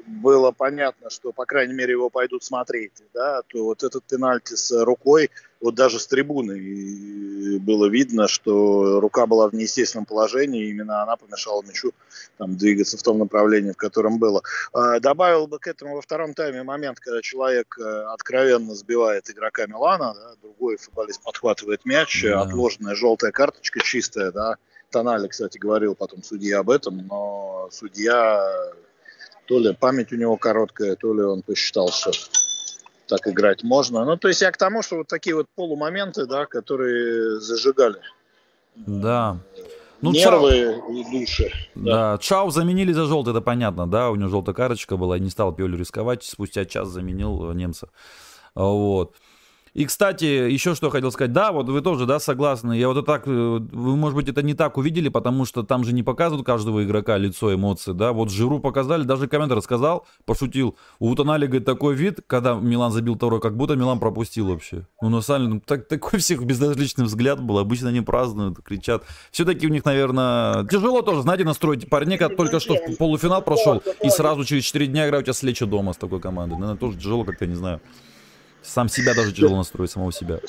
было 0.06 0.50
понятно, 0.50 1.10
что, 1.10 1.32
по 1.32 1.46
крайней 1.46 1.74
мере, 1.74 1.92
его 1.92 2.10
пойдут 2.10 2.44
смотреть, 2.44 2.92
да, 3.12 3.42
то 3.42 3.64
вот 3.64 3.82
этот 3.82 4.04
пенальти 4.04 4.54
с 4.54 4.84
рукой, 4.84 5.30
вот 5.60 5.74
даже 5.74 5.98
с 5.98 6.06
трибуны 6.06 7.58
было 7.58 7.86
видно, 7.86 8.28
что 8.28 9.00
рука 9.00 9.26
была 9.26 9.48
в 9.48 9.54
неестественном 9.54 10.04
положении, 10.04 10.64
и 10.64 10.70
именно 10.70 11.02
она 11.02 11.16
помешала 11.16 11.62
мячу 11.62 11.92
там, 12.36 12.56
двигаться 12.56 12.98
в 12.98 13.02
том 13.02 13.18
направлении, 13.18 13.72
в 13.72 13.76
котором 13.76 14.18
было. 14.18 14.42
А, 14.72 15.00
добавил 15.00 15.46
бы 15.46 15.58
к 15.58 15.66
этому 15.66 15.94
во 15.96 16.02
втором 16.02 16.34
тайме 16.34 16.62
момент, 16.62 17.00
когда 17.00 17.22
человек 17.22 17.76
э, 17.78 17.82
откровенно 18.12 18.74
сбивает 18.74 19.30
игрока 19.30 19.66
Милана, 19.66 20.14
да, 20.14 20.34
другой 20.42 20.76
футболист 20.76 21.22
подхватывает 21.22 21.84
мяч, 21.84 22.22
да. 22.22 22.42
отложенная 22.42 22.94
желтая 22.94 23.32
карточка 23.32 23.80
чистая, 23.80 24.32
да, 24.32 24.56
Тонали, 24.90 25.26
кстати, 25.26 25.58
говорил 25.58 25.96
потом 25.96 26.22
судья 26.22 26.60
об 26.60 26.70
этом, 26.70 27.06
но 27.08 27.68
судья 27.72 28.72
то 29.46 29.58
ли 29.58 29.74
память 29.74 30.12
у 30.12 30.16
него 30.16 30.36
короткая, 30.36 30.96
то 30.96 31.12
ли 31.14 31.22
он 31.22 31.42
посчитал, 31.42 31.90
что 31.90 32.12
так 33.06 33.26
играть 33.28 33.62
можно. 33.62 34.04
Ну, 34.04 34.16
то 34.16 34.28
есть 34.28 34.40
я 34.40 34.50
к 34.50 34.56
тому, 34.56 34.82
что 34.82 34.96
вот 34.96 35.08
такие 35.08 35.36
вот 35.36 35.46
полумоменты, 35.54 36.26
да, 36.26 36.46
которые 36.46 37.40
зажигали. 37.40 38.00
Да. 38.76 39.38
Ну, 40.00 40.12
Нервы 40.12 40.50
Чау... 40.50 40.92
и 40.92 41.20
души. 41.20 41.52
Да. 41.74 42.12
да, 42.12 42.18
Чау 42.18 42.50
заменили 42.50 42.92
за 42.92 43.06
желтый, 43.06 43.32
это 43.32 43.40
понятно, 43.40 43.86
да, 43.86 44.10
у 44.10 44.16
него 44.16 44.28
желтая 44.28 44.54
карточка 44.54 44.96
была, 44.96 45.18
не 45.18 45.30
стал 45.30 45.54
Пиоль 45.54 45.76
рисковать, 45.78 46.24
спустя 46.24 46.64
час 46.64 46.88
заменил 46.88 47.52
немца. 47.52 47.88
Вот. 48.54 49.14
И, 49.74 49.86
кстати, 49.86 50.24
еще 50.24 50.76
что 50.76 50.88
хотел 50.88 51.10
сказать. 51.10 51.32
Да, 51.32 51.50
вот 51.50 51.68
вы 51.68 51.80
тоже, 51.80 52.06
да, 52.06 52.20
согласны. 52.20 52.78
Я 52.78 52.86
вот 52.86 52.96
это 52.96 53.06
так, 53.06 53.26
э, 53.26 53.30
вы, 53.30 53.96
может 53.96 54.14
быть, 54.14 54.28
это 54.28 54.40
не 54.40 54.54
так 54.54 54.78
увидели, 54.78 55.08
потому 55.08 55.44
что 55.44 55.64
там 55.64 55.82
же 55.82 55.92
не 55.92 56.04
показывают 56.04 56.46
каждого 56.46 56.84
игрока 56.84 57.18
лицо, 57.18 57.52
эмоции, 57.52 57.92
да. 57.92 58.12
Вот 58.12 58.30
Жиру 58.30 58.60
показали, 58.60 59.02
даже 59.02 59.26
комментатор 59.26 59.60
сказал, 59.62 60.06
пошутил. 60.26 60.76
У 61.00 61.10
Утонали, 61.10 61.46
говорит, 61.46 61.64
такой 61.64 61.96
вид, 61.96 62.20
когда 62.28 62.54
Милан 62.54 62.92
забил 62.92 63.16
второй, 63.16 63.40
как 63.40 63.56
будто 63.56 63.74
Милан 63.74 63.98
пропустил 63.98 64.46
вообще. 64.46 64.86
Ну, 65.02 65.08
на 65.08 65.20
самом 65.22 65.40
деле, 65.40 65.54
ну, 65.54 65.60
так, 65.60 65.88
такой 65.88 66.20
всех 66.20 66.44
безразличный 66.44 67.06
взгляд 67.06 67.42
был. 67.42 67.58
Обычно 67.58 67.88
они 67.88 68.00
празднуют, 68.00 68.60
кричат. 68.62 69.02
Все-таки 69.32 69.66
у 69.66 69.70
них, 69.70 69.84
наверное, 69.84 70.64
тяжело 70.66 71.02
тоже, 71.02 71.22
знаете, 71.22 71.42
настроить 71.42 71.90
парня, 71.90 72.16
который 72.16 72.36
только 72.36 72.60
что 72.60 72.76
в 72.76 72.96
полуфинал 72.96 73.42
прошел, 73.42 73.82
и 74.04 74.08
сразу 74.08 74.44
через 74.44 74.62
4 74.62 74.86
дня 74.86 75.08
играть 75.08 75.22
у 75.22 75.24
тебя 75.24 75.32
с 75.32 75.42
Лечи 75.42 75.66
дома 75.66 75.94
с 75.94 75.96
такой 75.96 76.20
командой. 76.20 76.54
Наверное, 76.54 76.76
тоже 76.76 76.96
тяжело 76.96 77.24
как-то, 77.24 77.48
не 77.48 77.56
знаю. 77.56 77.80
Сам 78.64 78.88
себя 78.88 79.14
даже 79.14 79.32
тяжело 79.32 79.56
настроить, 79.58 79.90
самого 79.90 80.12
себя. 80.12 80.40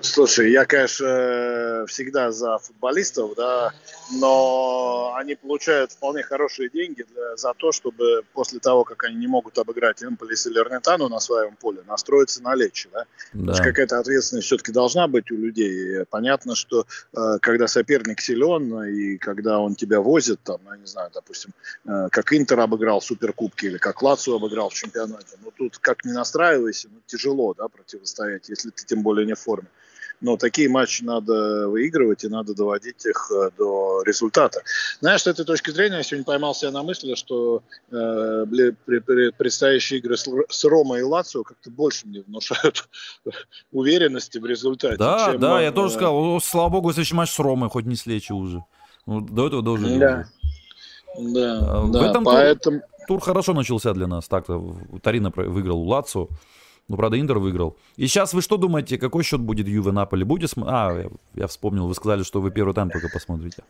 Слушай, 0.00 0.52
я, 0.52 0.64
конечно, 0.64 1.84
всегда 1.88 2.30
за 2.30 2.58
футболистов, 2.58 3.34
да, 3.36 3.72
но 4.12 5.14
они 5.16 5.34
получают 5.34 5.92
вполне 5.92 6.22
хорошие 6.22 6.70
деньги 6.70 7.04
для, 7.12 7.36
за 7.36 7.52
то, 7.54 7.72
чтобы 7.72 8.22
после 8.32 8.60
того, 8.60 8.84
как 8.84 9.04
они 9.04 9.16
не 9.16 9.26
могут 9.26 9.58
обыграть 9.58 10.02
Эмполис 10.02 10.46
или 10.46 10.58
Эрнетану 10.58 11.08
на 11.08 11.18
своем 11.20 11.56
поле, 11.56 11.82
настроиться 11.86 12.42
на 12.42 12.54
Лечи, 12.54 12.88
да. 12.92 13.06
да. 13.32 13.54
какая-то 13.54 13.98
ответственность 13.98 14.46
все-таки 14.46 14.72
должна 14.72 15.08
быть 15.08 15.30
у 15.30 15.36
людей. 15.36 16.04
Понятно, 16.10 16.54
что 16.54 16.86
э, 17.12 17.38
когда 17.40 17.66
соперник 17.66 18.20
силен 18.20 18.84
и 18.84 19.16
когда 19.16 19.58
он 19.58 19.74
тебя 19.74 20.00
возит, 20.00 20.40
там, 20.44 20.60
я 20.70 20.76
не 20.76 20.86
знаю, 20.86 21.10
допустим, 21.12 21.50
э, 21.86 22.08
как 22.10 22.32
Интер 22.32 22.60
обыграл 22.60 23.00
в 23.00 23.04
Суперкубке 23.04 23.66
или 23.66 23.78
как 23.78 24.02
Лацию 24.02 24.36
обыграл 24.36 24.68
в 24.68 24.74
чемпионате, 24.74 25.36
ну 25.42 25.50
тут 25.56 25.78
как 25.78 26.04
не 26.04 26.12
настраивайся, 26.12 26.88
ну 26.90 27.00
тяжело, 27.06 27.54
да, 27.54 27.68
противостоять, 27.68 28.48
если 28.48 28.70
ты 28.70 28.84
тем 28.84 29.02
более 29.02 29.26
не 29.26 29.34
в 29.34 29.40
форме. 29.40 29.68
Но 30.20 30.36
такие 30.36 30.68
матчи 30.68 31.02
надо 31.02 31.68
выигрывать 31.68 32.24
и 32.24 32.28
надо 32.28 32.54
доводить 32.54 33.06
их 33.06 33.30
э, 33.30 33.50
до 33.56 34.02
результата. 34.04 34.62
Знаешь, 35.00 35.22
с 35.22 35.26
этой 35.26 35.44
точки 35.44 35.70
зрения 35.70 35.98
я 35.98 36.02
сегодня 36.02 36.24
поймал 36.24 36.54
себя 36.54 36.72
на 36.72 36.82
мысли, 36.82 37.14
что 37.14 37.62
э, 37.90 38.44
предстоящие 39.38 40.00
игры 40.00 40.16
с, 40.16 40.64
Ромой 40.64 41.00
и 41.00 41.02
Лацио 41.02 41.44
как-то 41.44 41.70
больше 41.70 42.06
мне 42.06 42.22
внушают 42.26 42.88
уверенности 43.72 44.38
в 44.38 44.46
результате. 44.46 44.96
Да, 44.96 45.34
да, 45.34 45.60
э, 45.60 45.64
я 45.64 45.72
тоже 45.72 45.94
сказал, 45.94 46.40
слава 46.40 46.68
богу, 46.68 46.92
следующий 46.92 47.14
матч 47.14 47.30
с 47.30 47.38
Ромой, 47.38 47.68
хоть 47.68 47.86
не 47.86 47.94
с 47.94 48.06
Лечи 48.06 48.32
уже. 48.32 48.64
Ну, 49.06 49.20
до 49.20 49.46
этого 49.46 49.62
должен 49.62 49.98
да. 49.98 50.26
Да, 51.16 51.58
а, 51.60 51.80
в 51.82 51.90
да, 51.90 52.10
этом 52.10 52.24
поэтому... 52.24 52.80
тур, 52.80 52.88
тур 53.08 53.20
хорошо 53.20 53.54
начался 53.54 53.92
для 53.94 54.06
нас. 54.06 54.28
Так-то 54.28 54.76
Тарина 55.02 55.32
выиграл 55.34 55.80
у 55.80 55.84
Лацо. 55.84 56.28
Ну, 56.88 56.96
правда, 56.96 57.20
Интер 57.20 57.38
выиграл. 57.38 57.76
И 57.96 58.06
сейчас 58.06 58.32
вы 58.32 58.40
что 58.40 58.56
думаете, 58.56 58.98
какой 58.98 59.22
счет 59.22 59.40
будет 59.40 59.68
Юве 59.68 59.92
Наполи? 59.92 60.24
Будете 60.24 60.48
см... 60.48 60.70
А, 60.72 60.98
я, 60.98 61.10
я 61.34 61.46
вспомнил, 61.46 61.86
вы 61.86 61.94
сказали, 61.94 62.22
что 62.22 62.40
вы 62.40 62.50
первый 62.50 62.74
тайм 62.74 62.90
только 62.90 63.08
посмотрите. 63.12 63.62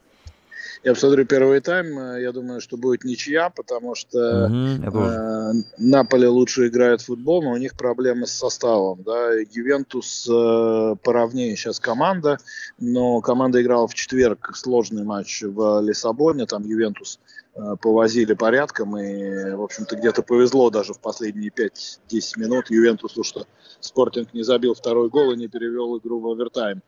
Я 0.84 0.94
посмотрю 0.94 1.26
первый 1.26 1.60
тайм. 1.60 1.98
Я 2.18 2.30
думаю, 2.30 2.60
что 2.60 2.76
будет 2.76 3.02
ничья, 3.02 3.50
потому 3.50 3.96
что 3.96 4.46
угу, 4.46 5.02
э, 5.02 5.52
Наполе 5.78 6.28
лучше 6.28 6.68
играет 6.68 7.00
в 7.00 7.06
футбол, 7.06 7.42
но 7.42 7.50
у 7.50 7.56
них 7.56 7.76
проблемы 7.76 8.28
с 8.28 8.32
составом. 8.32 9.02
Да? 9.02 9.32
Ювентус 9.50 10.28
э, 10.30 10.94
поровнее 11.02 11.56
сейчас 11.56 11.80
команда, 11.80 12.38
но 12.78 13.20
команда 13.20 13.60
играла 13.60 13.88
в 13.88 13.94
четверг 13.94 14.52
сложный 14.54 15.02
матч 15.02 15.42
в 15.42 15.80
Лиссабоне. 15.80 16.46
Там 16.46 16.62
Ювентус 16.64 17.18
Э, 17.47 17.47
повозили 17.80 18.34
порядком, 18.34 18.96
и, 18.96 19.54
в 19.54 19.62
общем-то, 19.62 19.96
где-то 19.96 20.22
повезло 20.22 20.70
даже 20.70 20.92
в 20.92 21.00
последние 21.00 21.50
5-10 21.50 22.38
минут 22.38 22.70
Ювентусу, 22.70 23.24
что 23.24 23.46
Спортинг 23.80 24.34
не 24.34 24.42
забил 24.42 24.74
второй 24.74 25.08
гол 25.08 25.32
и 25.32 25.36
не 25.36 25.48
перевел 25.48 25.98
игру 25.98 26.20
в 26.20 26.26
овертайм. 26.26 26.82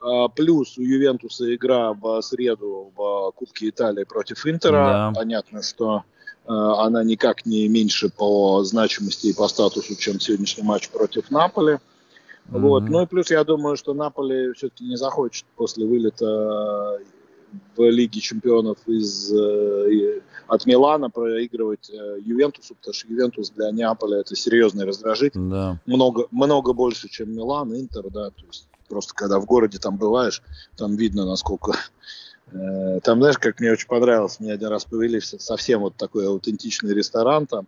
А, 0.00 0.28
плюс 0.28 0.76
у 0.78 0.82
Ювентуса 0.82 1.54
игра 1.54 1.92
в 1.92 2.20
среду 2.22 2.92
в 2.96 3.32
Кубке 3.36 3.68
Италии 3.68 4.04
против 4.04 4.46
Интера. 4.46 5.12
Да. 5.12 5.12
Понятно, 5.14 5.62
что 5.62 5.98
э, 5.98 6.00
она 6.46 7.04
никак 7.04 7.46
не 7.46 7.68
меньше 7.68 8.08
по 8.08 8.62
значимости 8.64 9.28
и 9.28 9.34
по 9.34 9.48
статусу, 9.48 9.94
чем 9.96 10.20
сегодняшний 10.20 10.64
матч 10.64 10.88
против 10.90 11.30
Наполи. 11.30 11.74
Mm-hmm. 11.74 12.58
Вот. 12.58 12.82
Ну 12.84 13.02
и 13.02 13.06
плюс 13.06 13.30
я 13.30 13.44
думаю, 13.44 13.76
что 13.76 13.94
Наполи 13.94 14.52
все-таки 14.54 14.84
не 14.84 14.96
захочет 14.96 15.46
после 15.56 15.86
вылета 15.86 16.98
в 17.76 17.90
Лиге 17.90 18.20
чемпионов 18.20 18.78
из, 18.86 19.32
э, 19.32 20.20
от 20.46 20.66
Милана 20.66 21.10
проигрывать 21.10 21.90
э, 21.90 22.18
Ювентусу, 22.24 22.74
потому 22.74 22.94
что 22.94 23.08
Ювентус 23.08 23.50
для 23.50 23.70
Неаполя 23.70 24.18
это 24.20 24.36
серьезный 24.36 24.84
раздражитель. 24.84 25.40
Да. 25.50 25.80
Много, 25.86 26.26
много 26.30 26.72
больше, 26.72 27.08
чем 27.08 27.32
Милан, 27.34 27.74
Интер, 27.74 28.04
да, 28.10 28.30
то 28.30 28.44
есть 28.46 28.68
просто 28.88 29.14
когда 29.14 29.38
в 29.38 29.46
городе 29.46 29.78
там 29.78 29.96
бываешь, 29.96 30.42
там 30.76 30.96
видно, 30.96 31.24
насколько 31.24 31.72
э, 32.52 33.00
там, 33.02 33.20
знаешь, 33.20 33.38
как 33.38 33.60
мне 33.60 33.72
очень 33.72 33.88
понравилось, 33.88 34.40
мне 34.40 34.52
один 34.52 34.68
раз 34.68 34.84
повели 34.84 35.20
в 35.20 35.24
совсем 35.24 35.80
вот 35.80 35.96
такой 35.96 36.26
аутентичный 36.26 36.94
ресторан, 36.94 37.46
там, 37.46 37.66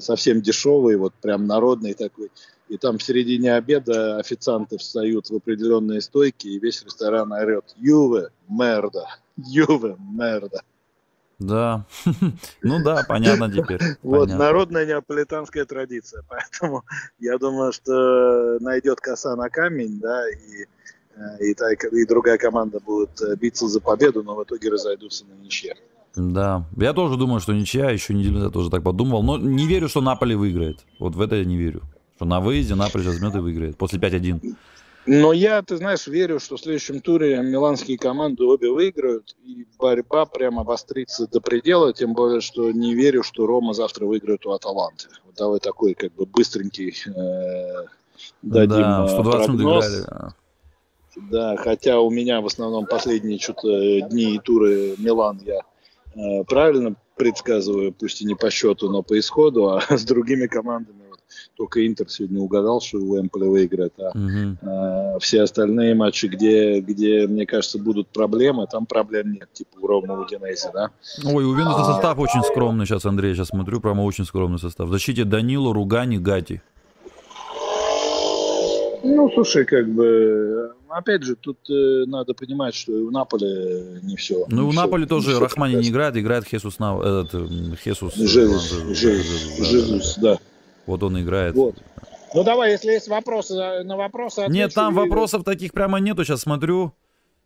совсем 0.00 0.42
дешевый, 0.42 0.96
вот 0.96 1.14
прям 1.14 1.46
народный 1.46 1.94
такой, 1.94 2.32
и 2.68 2.76
там 2.76 2.98
в 2.98 3.02
середине 3.02 3.54
обеда 3.54 4.18
официанты 4.18 4.78
встают 4.78 5.30
в 5.30 5.36
определенные 5.36 6.00
стойки, 6.00 6.48
и 6.48 6.58
весь 6.58 6.82
ресторан 6.84 7.32
орет 7.32 7.74
«Юве, 7.76 8.28
мерда! 8.48 9.06
Юве, 9.36 9.96
мерда!» 9.98 10.62
Да, 11.38 11.86
ну 12.62 12.82
да, 12.82 13.04
понятно 13.08 13.50
теперь. 13.50 13.80
Вот, 14.02 14.28
народная 14.28 14.86
неаполитанская 14.86 15.64
традиция, 15.64 16.24
поэтому 16.28 16.84
я 17.20 17.38
думаю, 17.38 17.72
что 17.72 18.58
найдет 18.60 19.00
коса 19.00 19.36
на 19.36 19.48
камень, 19.48 20.00
да, 20.00 20.28
и 20.30 20.66
э, 21.14 21.50
и, 21.50 21.54
та, 21.54 21.72
и 21.72 22.04
другая 22.06 22.38
команда 22.38 22.80
будет 22.80 23.20
э, 23.22 23.36
биться 23.36 23.68
за 23.68 23.80
победу, 23.80 24.24
но 24.24 24.34
в 24.34 24.42
итоге 24.42 24.68
разойдутся 24.68 25.24
на 25.26 25.34
ничья. 25.34 25.74
Да, 26.16 26.66
я 26.76 26.92
тоже 26.92 27.16
думаю, 27.16 27.38
что 27.38 27.52
ничья, 27.52 27.90
еще 27.90 28.14
неделю 28.14 28.42
я 28.42 28.50
тоже 28.50 28.70
так 28.70 28.82
подумал, 28.82 29.22
но 29.22 29.38
не 29.38 29.68
верю, 29.68 29.88
что 29.88 30.00
Наполи 30.00 30.34
выиграет. 30.34 30.80
Вот 30.98 31.14
в 31.14 31.20
это 31.20 31.36
я 31.36 31.44
не 31.44 31.56
верю. 31.56 31.82
Что 32.18 32.24
на 32.24 32.40
выезде 32.40 32.74
Наполи 32.74 33.06
возьмет 33.06 33.32
и 33.36 33.38
выиграет 33.38 33.76
после 33.76 34.00
5-1. 34.00 34.56
Но 35.06 35.32
я, 35.32 35.62
ты 35.62 35.76
знаешь, 35.76 36.08
верю, 36.08 36.40
что 36.40 36.56
в 36.56 36.60
следующем 36.60 37.00
туре 37.00 37.40
миланские 37.44 37.96
команды 37.96 38.42
обе 38.42 38.72
выиграют, 38.72 39.36
и 39.44 39.68
борьба 39.78 40.26
прямо 40.26 40.62
обострится 40.62 41.28
до 41.28 41.40
предела, 41.40 41.92
тем 41.92 42.14
более, 42.14 42.40
что 42.40 42.72
не 42.72 42.92
верю, 42.96 43.22
что 43.22 43.46
Рома 43.46 43.72
завтра 43.72 44.04
выиграет 44.04 44.44
у 44.46 44.50
Аталанты. 44.50 45.06
Вот 45.26 45.36
давай 45.36 45.60
такой 45.60 45.94
как 45.94 46.12
бы 46.14 46.26
быстренький 46.26 46.92
э, 47.06 47.86
дадим 48.42 48.82
да, 48.82 49.06
120 49.06 49.38
э, 49.38 49.46
прогноз. 49.46 49.86
играли. 49.86 50.32
Да, 51.30 51.56
хотя 51.56 52.00
у 52.00 52.10
меня 52.10 52.40
в 52.40 52.46
основном 52.46 52.86
последние 52.86 53.38
что-то 53.38 54.00
дни 54.08 54.34
и 54.34 54.40
туры 54.40 54.96
Милан 54.98 55.40
я 55.46 55.60
э, 56.16 56.42
правильно 56.48 56.96
предсказываю, 57.14 57.92
пусть 57.92 58.22
и 58.22 58.26
не 58.26 58.34
по 58.34 58.50
счету, 58.50 58.90
но 58.90 59.04
по 59.04 59.16
исходу, 59.16 59.68
а 59.70 59.80
с 59.96 60.04
другими 60.04 60.48
командами 60.48 61.07
только 61.56 61.86
Интер 61.86 62.08
сегодня 62.08 62.40
угадал, 62.40 62.80
что 62.80 62.98
у 62.98 63.18
Эмполи 63.18 63.46
выиграет, 63.46 63.94
а, 63.98 64.10
угу. 64.10 64.56
а 64.62 65.18
все 65.18 65.42
остальные 65.42 65.94
матчи, 65.94 66.26
где, 66.26 66.80
где, 66.80 67.26
мне 67.26 67.46
кажется, 67.46 67.78
будут 67.78 68.08
проблемы, 68.08 68.66
там 68.70 68.86
проблем 68.86 69.32
нет, 69.32 69.48
типа 69.52 69.78
у 69.80 69.86
Рома, 69.86 70.14
у 70.20 70.26
да. 70.72 70.90
Ой, 71.24 71.44
у 71.44 71.54
Венуса 71.54 71.80
а... 71.80 71.84
состав 71.84 72.18
очень 72.18 72.42
скромный 72.42 72.86
сейчас, 72.86 73.04
Андрей, 73.04 73.34
сейчас 73.34 73.48
смотрю, 73.48 73.80
прямо 73.80 74.02
очень 74.02 74.24
скромный 74.24 74.58
состав. 74.58 74.88
В 74.88 74.92
защите 74.92 75.24
Данило, 75.24 75.72
Ругани, 75.74 76.18
Гати. 76.18 76.60
Ну, 79.02 79.30
слушай, 79.32 79.64
как 79.64 79.88
бы, 79.88 80.72
опять 80.88 81.22
же, 81.22 81.36
тут 81.36 81.58
э, 81.70 82.04
надо 82.06 82.34
понимать, 82.34 82.74
что 82.74 82.92
и 82.96 83.00
у 83.00 83.10
Наполи 83.10 84.00
не 84.02 84.16
все. 84.16 84.44
Ну, 84.48 84.68
у 84.68 84.70
все, 84.70 84.80
Наполи 84.80 85.06
тоже 85.06 85.30
все 85.30 85.40
Рахмани 85.40 85.76
не 85.76 85.88
играет, 85.88 86.16
играет 86.16 86.44
Хесус, 86.44 86.78
на, 86.78 86.98
этот, 86.98 87.78
Хесус. 87.78 88.14
Жезус, 88.16 88.72
Жезус, 88.96 90.16
да. 90.16 90.38
Вот 90.88 91.02
он 91.02 91.20
играет. 91.20 91.54
Вот. 91.54 91.76
Ну 92.34 92.44
давай, 92.44 92.72
если 92.72 92.92
есть 92.92 93.08
вопросы 93.08 93.54
на 93.84 93.96
вопросы. 93.96 94.40
Отвечу. 94.40 94.52
Нет, 94.52 94.74
там 94.74 94.94
вопросов 94.94 95.44
таких 95.44 95.72
прямо 95.72 95.98
нету. 96.00 96.24
Сейчас 96.24 96.40
смотрю. 96.40 96.92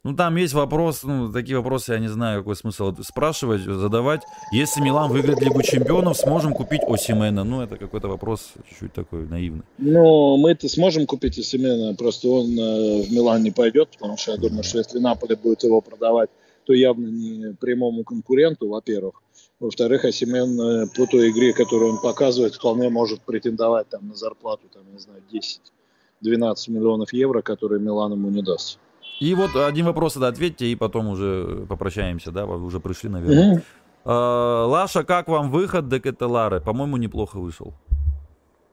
Ну, 0.04 0.16
там 0.16 0.34
есть 0.34 0.52
вопрос, 0.52 1.04
ну, 1.04 1.32
такие 1.32 1.56
вопросы, 1.56 1.92
я 1.92 2.00
не 2.00 2.08
знаю, 2.08 2.40
какой 2.40 2.56
смысл 2.56 2.92
спрашивать, 3.02 3.62
задавать. 3.62 4.22
Если 4.50 4.80
Милан 4.80 5.12
выиграет 5.12 5.40
Лигу 5.40 5.62
Чемпионов, 5.62 6.16
сможем 6.16 6.54
купить 6.54 6.82
Осимена? 6.82 7.44
Ну, 7.44 7.62
это 7.62 7.76
какой-то 7.76 8.08
вопрос 8.08 8.52
чуть-чуть 8.68 8.92
такой 8.92 9.28
наивный. 9.28 9.62
Ну, 9.78 10.36
мы-то 10.38 10.68
сможем 10.68 11.06
купить 11.06 11.38
Осимена, 11.38 11.94
просто 11.94 12.26
он 12.26 12.46
э, 12.58 13.02
в 13.02 13.12
Милан 13.12 13.44
не 13.44 13.52
пойдет, 13.52 13.90
потому 13.90 14.16
что 14.16 14.32
я 14.32 14.38
думаю, 14.38 14.64
что 14.64 14.78
если 14.78 14.98
Наполе 14.98 15.36
будет 15.36 15.62
его 15.62 15.80
продавать, 15.80 16.30
то 16.64 16.72
явно 16.72 17.06
не 17.06 17.54
прямому 17.54 18.02
конкуренту, 18.02 18.68
во-первых. 18.68 19.21
Во-вторых, 19.62 20.04
Асимен 20.04 20.60
э, 20.60 20.86
по 20.88 21.06
той 21.06 21.30
игре, 21.30 21.52
которую 21.52 21.92
он 21.92 22.00
показывает, 22.00 22.54
вполне 22.56 22.88
может 22.88 23.20
претендовать 23.20 23.88
там, 23.88 24.08
на 24.08 24.16
зарплату, 24.16 24.62
там, 24.74 24.82
не 24.92 24.98
знаю, 24.98 25.22
10-12 25.32 26.54
миллионов 26.72 27.12
евро, 27.12 27.42
которые 27.42 27.80
Милан 27.80 28.12
ему 28.12 28.28
не 28.28 28.42
даст. 28.42 28.80
И 29.20 29.32
вот 29.34 29.54
один 29.54 29.86
вопрос 29.86 30.14
тогда 30.14 30.26
ответьте, 30.26 30.66
и 30.66 30.74
потом 30.74 31.06
уже 31.06 31.64
попрощаемся, 31.68 32.32
да, 32.32 32.44
вы 32.44 32.60
уже 32.64 32.80
пришли, 32.80 33.08
наверное. 33.08 33.62
А, 34.04 34.66
Лаша, 34.66 35.04
как 35.04 35.28
вам 35.28 35.52
выход 35.52 35.88
Декетелары? 35.88 36.60
По-моему, 36.60 36.96
неплохо 36.96 37.38
вышел. 37.38 37.72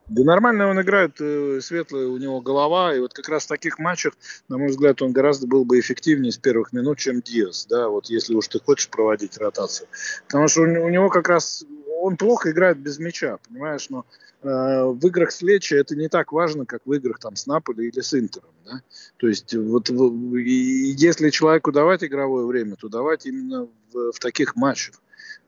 Да 0.10 0.24
нормально 0.24 0.68
он 0.68 0.82
играет, 0.82 1.22
э, 1.22 1.60
светлая 1.62 2.08
у 2.08 2.18
него 2.18 2.42
голова, 2.42 2.96
и 2.96 3.00
вот 3.00 3.14
как 3.14 3.30
раз 3.30 3.44
в 3.44 3.48
таких 3.48 3.78
матчах, 3.78 4.14
на 4.48 4.58
мой 4.58 4.70
взгляд, 4.70 5.02
он 5.04 5.12
гораздо 5.12 5.46
был 5.46 5.66
бы 5.66 5.80
эффективнее 5.80 6.32
с 6.32 6.38
первых 6.38 6.74
минут, 6.74 6.98
чем 6.98 7.22
Диас, 7.22 7.68
да, 7.70 7.90
вот 7.90 8.08
если 8.08 8.34
уж 8.34 8.48
ты 8.48 8.60
хочешь 8.60 8.90
проводить 8.90 9.38
ротацию. 9.38 9.88
Потому 10.26 10.48
что 10.48 10.62
у, 10.62 10.90
него 10.90 11.10
как 11.10 11.30
раз, 11.30 11.64
он 12.02 12.18
плохо 12.18 12.50
играет 12.50 12.80
без 12.80 12.98
мяча, 12.98 13.38
понимаешь, 13.48 13.88
но 13.90 14.04
э, 14.42 14.48
в 14.48 15.06
играх 15.06 15.32
с 15.32 15.44
Лечи 15.44 15.76
это 15.76 15.96
не 15.96 16.08
так 16.08 16.32
важно, 16.32 16.66
как 16.66 16.82
в 16.86 16.94
играх 16.94 17.20
там 17.20 17.36
с 17.36 17.46
Наполи 17.46 17.90
или 17.90 18.02
с 18.02 18.16
Интером, 18.16 18.50
да. 18.66 18.82
То 19.18 19.28
есть 19.28 19.54
вот 19.54 19.90
если 19.92 21.30
человеку 21.30 21.72
давать 21.72 22.04
игровое 22.04 22.48
время, 22.48 22.78
то 22.78 22.90
давать 22.90 23.28
именно 23.28 23.68
в, 23.94 24.12
в 24.14 24.20
таких 24.20 24.56
матчах. 24.56 24.96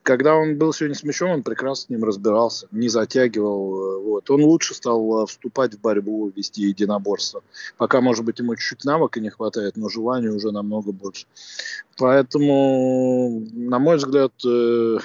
Когда 0.03 0.35
он 0.35 0.57
был 0.57 0.73
сегодня 0.73 0.95
с 0.95 1.03
мячом, 1.03 1.29
он 1.29 1.43
прекрасно 1.43 1.85
с 1.85 1.89
ним 1.89 2.03
разбирался, 2.03 2.67
не 2.71 2.89
затягивал. 2.89 3.97
Э, 3.97 4.03
вот. 4.03 4.29
Он 4.31 4.43
лучше 4.43 4.73
стал 4.73 5.23
э, 5.23 5.27
вступать 5.27 5.75
в 5.75 5.81
борьбу, 5.81 6.31
вести 6.35 6.63
единоборство. 6.63 7.43
Пока, 7.77 8.01
может 8.01 8.25
быть, 8.25 8.39
ему 8.39 8.55
чуть-чуть 8.55 8.83
навыка 8.83 9.19
не 9.19 9.29
хватает, 9.29 9.77
но 9.77 9.89
желания 9.89 10.29
уже 10.29 10.51
намного 10.51 10.91
больше. 10.91 11.27
Поэтому, 11.97 13.43
на 13.53 13.77
мой 13.77 13.97
взгляд, 13.97 14.33
э, 14.43 14.47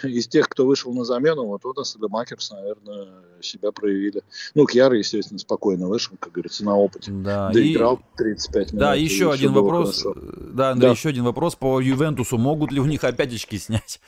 из 0.04 0.28
тех, 0.28 0.48
кто 0.48 0.64
вышел 0.64 0.94
на 0.94 1.04
замену, 1.04 1.44
вот 1.44 1.66
Одас 1.66 1.94
и 1.96 1.98
Демакерс, 1.98 2.52
наверное, 2.52 3.08
себя 3.42 3.72
проявили. 3.72 4.22
Ну, 4.54 4.64
Кьяр, 4.64 4.94
естественно, 4.94 5.38
спокойно 5.38 5.88
вышел, 5.88 6.16
как 6.18 6.32
говорится, 6.32 6.64
на 6.64 6.74
опыте. 6.74 7.10
Да, 7.12 7.50
Доиграл 7.50 7.96
и... 7.96 8.16
35 8.16 8.72
минут. 8.72 8.80
Да, 8.80 8.94
еще 8.94 9.30
один 9.30 9.52
вопрос. 9.52 10.02
Хорошо. 10.02 10.20
Да, 10.54 10.70
Андрей, 10.70 10.88
да. 10.88 10.92
еще 10.92 11.10
один 11.10 11.24
вопрос 11.24 11.54
по 11.54 11.80
Ювентусу. 11.80 12.38
Могут 12.38 12.72
ли 12.72 12.80
у 12.80 12.86
них 12.86 13.04
опять 13.04 13.34
очки 13.34 13.58
снять? 13.58 14.00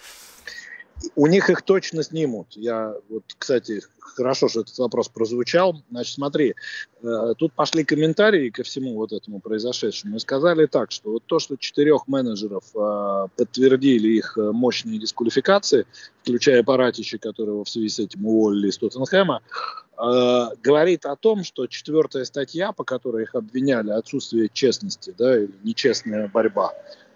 У 1.14 1.26
них 1.26 1.48
их 1.50 1.62
точно 1.62 2.02
снимут. 2.02 2.48
Я 2.56 2.94
вот, 3.08 3.22
кстати, 3.38 3.82
хорошо, 4.18 4.48
что 4.48 4.60
этот 4.62 4.76
вопрос 4.78 5.08
прозвучал. 5.08 5.82
Значит, 5.90 6.14
смотри, 6.14 6.54
э, 7.02 7.34
тут 7.38 7.52
пошли 7.52 7.84
комментарии 7.84 8.50
ко 8.50 8.64
всему 8.64 8.94
вот 8.96 9.12
этому 9.12 9.40
произошедшему 9.40 10.16
и 10.16 10.18
сказали 10.18 10.66
так, 10.66 10.90
что 10.90 11.12
вот 11.12 11.24
то, 11.26 11.38
что 11.38 11.56
четырех 11.56 12.08
менеджеров 12.08 12.64
э, 12.74 13.28
подтвердили 13.36 14.08
их 14.08 14.36
э, 14.36 14.50
мощные 14.52 14.98
дисквалификации, 14.98 15.86
включая 16.22 16.62
Паратича, 16.62 17.18
которого 17.18 17.64
в 17.64 17.68
связи 17.68 17.88
с 17.88 17.98
этим 18.00 18.26
уволили 18.26 18.68
из 18.68 18.78
Тоттенхэма, 18.78 19.40
э, 19.40 20.46
говорит 20.62 21.06
о 21.06 21.16
том, 21.16 21.44
что 21.44 21.66
четвертая 21.66 22.24
статья, 22.24 22.72
по 22.72 22.84
которой 22.84 23.22
их 23.22 23.34
обвиняли, 23.34 23.90
отсутствие 23.90 24.50
честности, 24.52 25.14
да, 25.16 25.38
или 25.38 25.52
нечестная 25.62 26.28
борьба, 26.28 26.72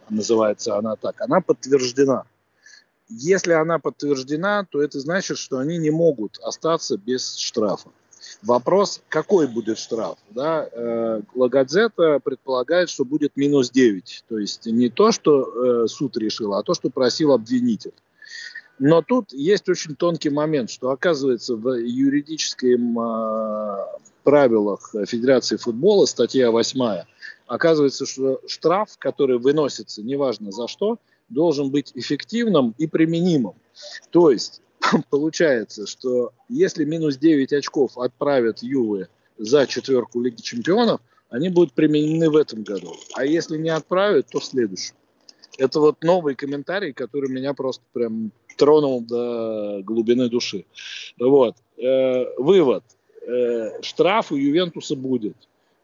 называется 0.09 0.77
она 0.77 0.97
так, 0.97 1.21
она 1.21 1.41
подтверждена. 1.41 2.25
Если 3.15 3.53
она 3.53 3.79
подтверждена, 3.79 4.67
то 4.71 4.83
это 4.83 4.99
значит, 5.01 5.37
что 5.37 5.59
они 5.59 5.77
не 5.79 5.91
могут 5.91 6.39
остаться 6.43 6.97
без 6.97 7.37
штрафа. 7.37 7.91
Вопрос, 8.43 9.03
какой 9.09 9.47
будет 9.47 9.79
штраф? 9.79 10.17
Да? 10.31 10.69
Э, 10.73 11.21
Лагадзета 11.35 12.21
предполагает, 12.21 12.89
что 12.89 13.05
будет 13.05 13.37
минус 13.37 13.71
9. 13.71 14.25
То 14.29 14.39
есть 14.39 14.67
не 14.67 14.89
то, 14.89 15.13
что 15.13 15.85
э, 15.85 15.87
суд 15.89 16.17
решил, 16.17 16.55
а 16.55 16.63
то, 16.63 16.75
что 16.75 16.89
просил 16.91 17.33
обвинитель. 17.33 17.93
Но 18.79 19.03
тут 19.03 19.33
есть 19.33 19.69
очень 19.69 19.95
тонкий 19.95 20.31
момент, 20.31 20.71
что 20.71 20.91
оказывается 20.91 21.57
в 21.57 21.75
юридическом 21.75 22.99
э, 22.99 23.77
правилах 24.25 24.95
Федерации 25.07 25.57
футбола, 25.57 26.07
статья 26.07 26.51
8, 26.51 27.05
оказывается, 27.47 28.07
что 28.07 28.41
штраф, 28.47 28.97
который 28.99 29.39
выносится, 29.39 30.03
неважно 30.03 30.53
за 30.53 30.69
что, 30.69 30.99
должен 31.33 31.71
быть 31.71 31.93
эффективным 31.95 32.75
и 32.79 32.87
применимым. 32.87 33.55
То 34.11 34.31
есть 34.31 34.63
получается, 35.11 35.87
что 35.87 36.33
если 36.49 36.85
минус 36.85 37.17
9 37.17 37.53
очков 37.53 37.99
отправят 37.99 38.63
Ювы 38.63 39.09
за 39.39 39.67
четверку 39.67 40.21
Лиги 40.21 40.41
Чемпионов, 40.41 41.01
они 41.31 41.49
будут 41.49 41.73
применены 41.73 42.29
в 42.31 42.37
этом 42.37 42.63
году. 42.63 42.95
А 43.15 43.25
если 43.25 43.57
не 43.57 43.71
отправят, 43.71 44.27
то 44.31 44.39
в 44.39 44.45
следующем. 44.45 44.95
Это 45.59 45.81
вот 45.81 46.03
новый 46.03 46.35
комментарий, 46.35 46.93
который 46.93 47.31
меня 47.31 47.55
просто 47.55 47.83
прям 47.93 48.33
тронул 48.57 49.03
до 49.03 49.81
глубины 49.83 50.29
души. 50.29 50.67
Вот. 51.19 51.57
Э, 51.79 52.25
вывод. 52.37 52.85
Э, 53.27 53.83
штраф 53.83 54.33
у 54.33 54.37
Ювентуса 54.37 54.95
будет. 54.95 55.37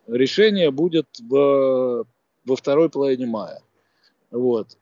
Решение 0.06 0.70
будет 0.70 1.06
в, 1.18 2.06
во 2.44 2.56
второй 2.56 2.90
половине 2.90 3.26
мая. 3.26 3.60
Вот 4.30 4.76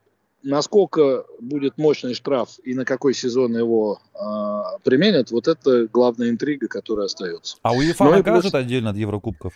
насколько 0.47 1.25
будет 1.39 1.77
мощный 1.77 2.13
штраф 2.13 2.59
и 2.63 2.73
на 2.73 2.85
какой 2.85 3.13
сезон 3.13 3.57
его 3.57 3.99
э, 4.13 4.79
применят, 4.83 5.31
вот 5.31 5.47
это 5.47 5.87
главная 5.87 6.29
интрига, 6.29 6.67
которая 6.67 7.05
остается. 7.05 7.57
А 7.61 7.73
УЕФА 7.73 8.03
ну, 8.05 8.11
накажет 8.11 8.51
плюс... 8.51 8.53
отдельно 8.53 8.91
от 8.91 8.97
Еврокубков? 8.97 9.53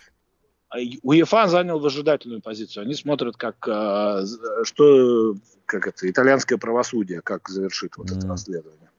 А 0.69 0.77
УЕФА 1.03 1.47
занял 1.47 1.79
выжидательную 1.79 2.41
позицию. 2.41 2.83
Они 2.83 2.93
смотрят, 2.93 3.37
как 3.37 3.55
э, 3.67 4.25
что, 4.63 5.35
как 5.65 5.87
это, 5.87 6.09
итальянское 6.09 6.57
правосудие, 6.57 7.21
как 7.21 7.49
завершит 7.49 7.97
вот 7.97 8.11
mm. 8.11 8.17
это 8.17 8.27
расследование. 8.27 8.89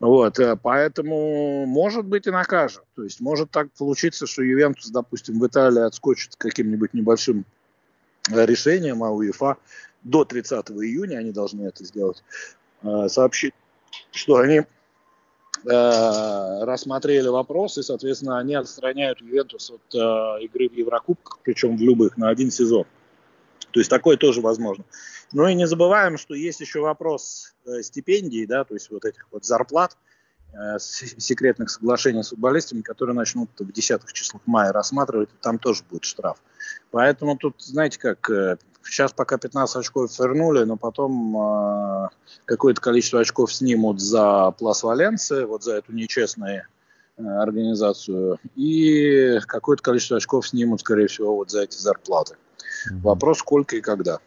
Вот, 0.00 0.38
э, 0.38 0.56
поэтому, 0.56 1.66
может 1.66 2.06
быть, 2.06 2.26
и 2.26 2.30
накажет. 2.30 2.82
То 2.96 3.04
есть, 3.04 3.20
может 3.20 3.50
так 3.50 3.70
получиться, 3.72 4.26
что 4.26 4.42
Ювентус, 4.42 4.88
допустим, 4.90 5.38
в 5.38 5.46
Италии 5.46 5.82
отскочит 5.82 6.36
каким-нибудь 6.36 6.94
небольшим 6.94 7.44
э, 8.30 8.46
решением, 8.46 9.04
а 9.04 9.10
УЕФА 9.10 9.56
до 10.02 10.24
30 10.24 10.70
июня 10.70 11.18
они 11.18 11.32
должны 11.32 11.66
это 11.66 11.84
сделать, 11.84 12.22
э, 12.82 13.08
сообщить, 13.08 13.54
что 14.12 14.36
они 14.36 14.58
э, 14.58 14.64
рассмотрели 15.64 17.28
вопрос, 17.28 17.78
и, 17.78 17.82
соответственно, 17.82 18.38
они 18.38 18.54
отстраняют 18.54 19.20
Ювентус 19.20 19.70
от 19.70 19.94
э, 19.94 20.44
игры 20.44 20.68
в 20.68 20.74
Еврокубках, 20.74 21.38
причем 21.42 21.76
в 21.76 21.80
любых, 21.80 22.16
на 22.16 22.28
один 22.28 22.50
сезон. 22.50 22.84
То 23.72 23.80
есть 23.80 23.90
такое 23.90 24.16
тоже 24.16 24.40
возможно. 24.40 24.84
Ну 25.32 25.46
и 25.46 25.54
не 25.54 25.66
забываем, 25.66 26.18
что 26.18 26.34
есть 26.34 26.60
еще 26.60 26.80
вопрос 26.80 27.54
стипендий, 27.82 28.46
да, 28.46 28.64
то 28.64 28.74
есть 28.74 28.90
вот 28.90 29.04
этих 29.04 29.28
вот 29.30 29.44
зарплат, 29.44 29.96
секретных 30.78 31.70
соглашений 31.70 32.22
с 32.22 32.30
футболистами, 32.30 32.82
которые 32.82 33.14
начнут 33.14 33.50
в 33.58 33.72
десятых 33.72 34.12
числах 34.12 34.42
мая 34.46 34.72
рассматривать, 34.72 35.28
там 35.40 35.58
тоже 35.58 35.82
будет 35.88 36.04
штраф. 36.04 36.38
Поэтому 36.90 37.36
тут, 37.36 37.62
знаете, 37.62 37.98
как 37.98 38.28
э, 38.30 38.56
Сейчас 38.82 39.12
пока 39.12 39.38
15 39.38 39.76
очков 39.76 40.18
вернули, 40.18 40.64
но 40.64 40.76
потом 40.76 41.36
э, 41.36 42.08
какое-то 42.44 42.80
количество 42.80 43.20
очков 43.20 43.52
снимут 43.52 44.00
за 44.00 44.52
Плас 44.52 44.82
Валенция, 44.82 45.46
вот 45.46 45.62
за 45.62 45.76
эту 45.76 45.92
нечестную 45.92 46.62
э, 47.16 47.22
организацию, 47.22 48.38
и 48.56 49.38
какое-то 49.46 49.82
количество 49.82 50.16
очков 50.16 50.48
снимут, 50.48 50.80
скорее 50.80 51.08
всего, 51.08 51.36
вот 51.36 51.50
за 51.50 51.62
эти 51.62 51.76
зарплаты. 51.76 52.36
Угу. 52.90 53.00
Вопрос, 53.00 53.38
сколько 53.38 53.76
и 53.76 53.80
когда. 53.80 54.18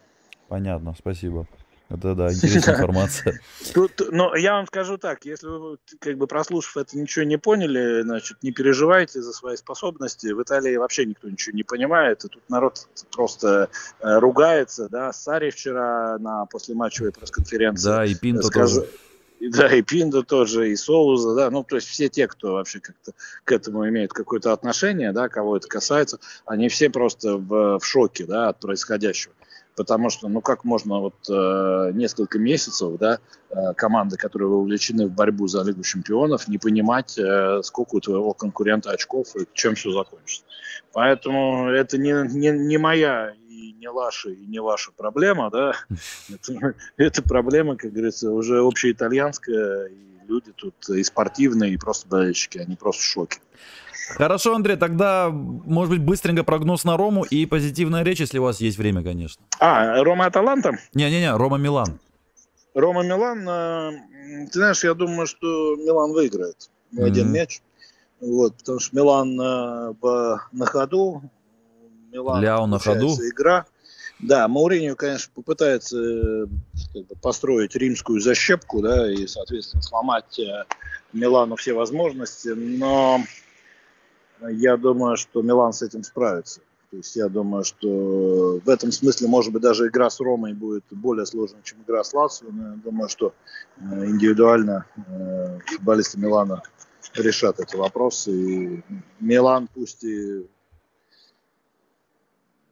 Понятно, 0.48 0.94
спасибо. 0.98 1.46
Это, 1.90 2.14
да, 2.14 2.32
интересная 2.32 2.74
информация. 2.74 3.40
Тут, 3.72 4.02
но 4.10 4.34
я 4.36 4.54
вам 4.54 4.66
скажу 4.66 4.98
так, 4.98 5.24
если 5.24 5.46
вы, 5.46 5.78
как 5.98 6.16
бы 6.16 6.26
прослушав 6.26 6.76
это, 6.76 6.98
ничего 6.98 7.24
не 7.24 7.36
поняли, 7.36 8.02
значит, 8.02 8.42
не 8.42 8.52
переживайте 8.52 9.22
за 9.22 9.32
свои 9.32 9.56
способности. 9.56 10.28
В 10.28 10.42
Италии 10.42 10.76
вообще 10.76 11.04
никто 11.04 11.28
ничего 11.28 11.56
не 11.56 11.62
понимает, 11.62 12.24
и 12.24 12.28
тут 12.28 12.42
народ 12.48 12.88
просто 13.12 13.68
э, 14.00 14.18
ругается, 14.18 14.88
да. 14.88 15.12
Сари 15.12 15.50
вчера 15.50 16.18
на 16.18 16.46
послематчевой 16.46 17.12
пресс-конференции... 17.12 17.88
Да, 17.88 18.04
и 18.04 18.14
Пинто 18.14 18.42
сказ... 18.44 18.74
тоже. 18.74 18.88
Да, 19.40 19.74
и 19.74 19.82
Пинда 19.82 20.22
тоже, 20.22 20.70
и 20.70 20.76
Соуза, 20.76 21.34
да, 21.34 21.50
ну, 21.50 21.64
то 21.64 21.76
есть 21.76 21.88
все 21.88 22.08
те, 22.08 22.26
кто 22.28 22.54
вообще 22.54 22.80
как-то 22.80 23.12
к 23.44 23.52
этому 23.52 23.86
имеет 23.88 24.12
какое-то 24.12 24.52
отношение, 24.52 25.12
да, 25.12 25.28
кого 25.28 25.56
это 25.56 25.68
касается, 25.68 26.18
они 26.46 26.68
все 26.68 26.88
просто 26.88 27.36
в, 27.36 27.78
в 27.78 27.84
шоке, 27.84 28.24
да, 28.24 28.48
от 28.48 28.60
происходящего 28.60 29.34
потому 29.76 30.10
что, 30.10 30.28
ну 30.28 30.40
как 30.40 30.64
можно 30.64 31.00
вот 31.00 31.14
э, 31.28 31.90
несколько 31.94 32.38
месяцев, 32.38 32.98
да, 32.98 33.18
э, 33.50 33.74
команды, 33.74 34.16
которые 34.16 34.48
вовлечены 34.48 35.06
в 35.06 35.10
борьбу 35.10 35.46
за 35.46 35.62
Лигу 35.62 35.82
Чемпионов, 35.82 36.48
не 36.48 36.58
понимать, 36.58 37.18
э, 37.18 37.60
сколько 37.62 37.96
у 37.96 38.00
твоего 38.00 38.32
конкурента 38.32 38.90
очков 38.90 39.34
и 39.36 39.46
чем 39.52 39.74
все 39.74 39.90
закончится. 39.92 40.44
Поэтому 40.92 41.68
это 41.68 41.98
не, 41.98 42.12
не, 42.32 42.50
не 42.50 42.78
моя 42.78 43.34
и 43.48 43.72
не 43.72 43.90
ваша, 43.90 44.30
и 44.30 44.46
не 44.46 44.60
ваша 44.60 44.92
проблема, 44.92 45.50
да, 45.50 45.74
это, 46.32 46.74
это 46.96 47.22
проблема, 47.22 47.76
как 47.76 47.92
говорится, 47.92 48.30
уже 48.30 48.60
общеитальянская, 48.60 49.86
и 49.86 50.13
люди 50.26 50.52
тут 50.52 50.74
и 50.88 51.02
спортивные, 51.04 51.72
и 51.72 51.76
просто 51.76 52.08
болельщики, 52.08 52.58
они 52.58 52.76
просто 52.76 53.02
в 53.02 53.04
шоке. 53.04 53.40
Хорошо, 54.16 54.54
Андрей, 54.54 54.76
тогда, 54.76 55.30
может 55.30 55.90
быть, 55.90 56.02
быстренько 56.02 56.44
прогноз 56.44 56.84
на 56.84 56.96
Рому 56.96 57.24
и 57.24 57.46
позитивная 57.46 58.02
речь, 58.02 58.20
если 58.20 58.38
у 58.38 58.42
вас 58.42 58.60
есть 58.60 58.76
время, 58.76 59.02
конечно. 59.02 59.42
А, 59.58 60.02
Рома 60.02 60.26
Аталанта? 60.26 60.78
Не-не-не, 60.92 61.34
Рома 61.34 61.56
Милан. 61.56 61.98
Рома 62.74 63.02
Милан, 63.02 63.48
э, 63.48 64.46
ты 64.46 64.52
знаешь, 64.52 64.84
я 64.84 64.94
думаю, 64.94 65.26
что 65.26 65.76
Милан 65.76 66.12
выиграет 66.12 66.70
mm-hmm. 66.92 67.04
один 67.04 67.32
мяч. 67.32 67.62
Вот, 68.20 68.56
потому 68.58 68.80
что 68.80 68.96
Милан 68.96 69.40
э, 69.40 69.94
на 70.52 70.66
ходу. 70.66 71.22
Милан 72.12 72.42
Ляо 72.42 72.66
на 72.66 72.78
ходу. 72.78 73.08
Игра. 73.08 73.66
Да, 74.26 74.48
Мауринio, 74.48 74.94
конечно, 74.94 75.30
попытается 75.34 75.98
э, 75.98 76.46
как 76.94 77.06
бы, 77.06 77.14
построить 77.20 77.76
римскую 77.76 78.20
защепку, 78.20 78.80
да, 78.80 79.12
и, 79.12 79.26
соответственно, 79.26 79.82
сломать 79.82 80.38
э, 80.38 80.64
Милану 81.12 81.56
все 81.56 81.74
возможности, 81.74 82.48
но 82.48 83.20
я 84.40 84.78
думаю, 84.78 85.18
что 85.18 85.42
Милан 85.42 85.74
с 85.74 85.82
этим 85.82 86.02
справится. 86.04 86.60
То 86.90 86.96
есть 86.96 87.14
я 87.16 87.28
думаю, 87.28 87.64
что 87.64 88.60
в 88.64 88.68
этом 88.70 88.92
смысле, 88.92 89.28
может 89.28 89.52
быть, 89.52 89.60
даже 89.60 89.88
игра 89.88 90.08
с 90.08 90.18
Ромой 90.20 90.54
будет 90.54 90.84
более 90.90 91.26
сложной, 91.26 91.60
чем 91.62 91.82
игра 91.82 92.02
с 92.02 92.14
Лацио. 92.14 92.48
Но 92.50 92.70
я 92.70 92.76
думаю, 92.76 93.10
что 93.10 93.34
э, 93.76 94.06
индивидуально 94.06 94.86
футболисты 95.66 96.18
Милана 96.18 96.62
решат 97.14 97.60
эти 97.60 97.76
вопросы. 97.76 98.30
И 98.30 98.82
Милан, 99.20 99.68
пусть 99.74 100.02
и 100.02 100.46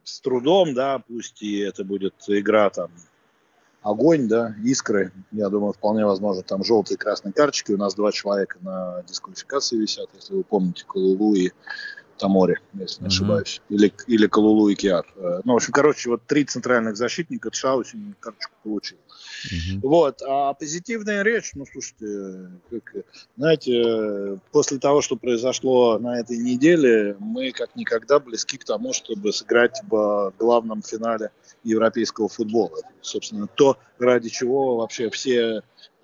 с 0.04 0.20
трудом, 0.20 0.74
да, 0.74 0.98
пусть 0.98 1.42
и 1.42 1.58
это 1.58 1.84
будет 1.84 2.14
игра 2.28 2.70
там 2.70 2.90
огонь, 3.82 4.28
да, 4.28 4.54
искры. 4.64 5.12
Я 5.32 5.48
думаю, 5.48 5.72
вполне 5.72 6.06
возможно, 6.06 6.42
там 6.42 6.64
желтые 6.64 6.96
и 6.96 6.98
красные 6.98 7.32
карточки. 7.32 7.72
У 7.72 7.76
нас 7.76 7.94
два 7.94 8.12
человека 8.12 8.58
на 8.60 9.02
дисквалификации 9.06 9.76
висят, 9.76 10.08
если 10.14 10.34
вы 10.34 10.44
помните, 10.44 10.84
Кулулу 10.86 11.34
и 11.34 11.50
Тамори, 12.22 12.60
если 12.74 13.02
не 13.02 13.08
ошибаюсь. 13.08 13.60
Mm-hmm. 13.68 13.74
Или, 13.74 13.92
или 14.06 14.26
Калулу 14.28 14.68
и 14.68 14.76
Киар. 14.76 15.04
Э, 15.16 15.40
ну, 15.44 15.54
в 15.54 15.56
общем, 15.56 15.72
короче, 15.72 16.08
вот 16.08 16.22
три 16.24 16.44
центральных 16.44 16.96
защитника 16.96 17.50
Тшау 17.50 17.82
сегодня 17.82 18.14
карточку 18.20 18.52
получил. 18.62 18.98
Mm-hmm. 18.98 19.80
Вот. 19.82 20.22
А 20.22 20.54
позитивная 20.54 21.24
речь, 21.24 21.50
ну, 21.54 21.64
слушайте, 21.66 22.48
как, 22.70 23.04
знаете, 23.36 24.38
после 24.52 24.78
того, 24.78 25.02
что 25.02 25.16
произошло 25.16 25.98
на 25.98 26.20
этой 26.20 26.38
неделе, 26.38 27.16
мы 27.18 27.50
как 27.50 27.74
никогда 27.74 28.20
близки 28.20 28.56
к 28.56 28.64
тому, 28.64 28.92
чтобы 28.92 29.32
сыграть 29.32 29.80
в 29.90 30.32
главном 30.38 30.80
финале 30.82 31.32
европейского 31.64 32.28
футбола. 32.28 32.78
Собственно, 33.00 33.48
то, 33.48 33.78
ради 33.98 34.28
чего 34.28 34.76
вообще 34.76 35.10
все 35.10 35.62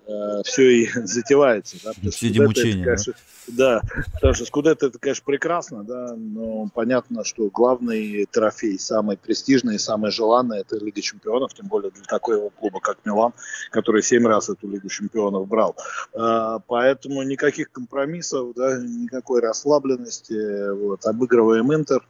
э, 0.09 0.41
все 0.43 0.69
и 0.69 0.89
затевается. 1.03 1.77
Да, 1.83 1.91
все 2.11 2.29
эти 2.29 2.39
мучения. 2.39 2.83
Это, 2.83 3.03
конечно, 3.03 3.13
да? 3.47 3.81
да, 3.81 4.03
потому 4.13 4.33
что 4.33 4.45
Скудетто 4.45 4.87
это, 4.87 4.99
конечно, 4.99 5.23
прекрасно, 5.25 5.83
да, 5.83 6.15
но 6.15 6.69
понятно, 6.73 7.23
что 7.23 7.49
главный 7.49 8.25
трофей, 8.25 8.79
самый 8.79 9.17
престижный 9.17 9.75
и 9.75 9.79
самый 9.79 10.11
желанный, 10.11 10.59
это 10.59 10.77
Лига 10.77 11.01
Чемпионов, 11.01 11.53
тем 11.53 11.67
более 11.67 11.91
для 11.91 12.03
такого 12.03 12.49
клуба, 12.49 12.79
как 12.79 12.97
Милан, 13.05 13.33
который 13.71 14.03
семь 14.03 14.25
раз 14.27 14.49
эту 14.49 14.67
Лигу 14.67 14.89
Чемпионов 14.89 15.47
брал. 15.47 15.75
А, 16.13 16.59
поэтому 16.59 17.23
никаких 17.23 17.71
компромиссов, 17.71 18.53
да, 18.55 18.79
никакой 18.79 19.41
расслабленности, 19.41 20.71
вот, 20.71 21.05
обыгрываем 21.05 21.73
Интер, 21.73 22.05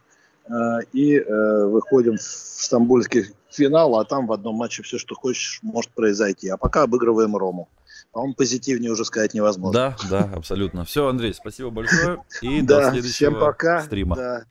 а, 0.48 0.80
и 0.92 1.16
э, 1.16 1.66
выходим 1.66 2.16
в 2.16 2.22
стамбульский 2.22 3.26
финал, 3.50 3.98
а 3.98 4.04
там 4.04 4.26
в 4.26 4.32
одном 4.32 4.56
матче 4.56 4.82
все, 4.82 4.98
что 4.98 5.14
хочешь, 5.14 5.60
может 5.62 5.90
произойти. 5.92 6.48
А 6.48 6.56
пока 6.56 6.82
обыгрываем 6.82 7.36
Рому. 7.36 7.68
По-моему, 8.12 8.34
позитивнее 8.34 8.90
уже 8.90 9.04
сказать 9.04 9.34
невозможно. 9.34 9.96
Да, 10.00 10.08
да, 10.10 10.32
абсолютно. 10.34 10.84
Все, 10.84 11.06
Андрей, 11.06 11.32
спасибо 11.32 11.70
большое. 11.70 12.24
И 12.42 12.60
до 12.62 12.90
следующего 12.90 13.12
всем 13.12 13.38
пока. 13.38 13.82
стрима. 13.82 14.16
Да, 14.16 14.44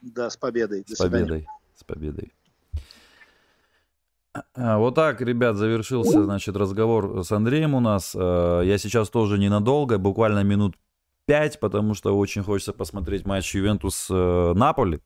да, 0.00 0.30
с 0.30 0.36
победой. 0.36 0.84
До 0.88 0.96
с 0.96 0.98
победой. 0.98 1.46
С 1.76 1.84
победой. 1.84 2.32
А, 4.54 4.78
вот 4.78 4.94
так, 4.94 5.20
ребят, 5.20 5.56
завершился, 5.56 6.24
значит, 6.24 6.56
разговор 6.56 7.24
с 7.24 7.30
Андреем 7.30 7.74
у 7.74 7.80
нас. 7.80 8.14
А, 8.18 8.62
я 8.62 8.76
сейчас 8.76 9.08
тоже 9.08 9.38
ненадолго, 9.38 9.98
буквально 9.98 10.42
минут 10.42 10.76
пять, 11.26 11.60
потому 11.60 11.94
что 11.94 12.16
очень 12.16 12.42
хочется 12.42 12.72
посмотреть 12.72 13.24
матч 13.24 13.54
Ювентус-Наполи. 13.54 15.00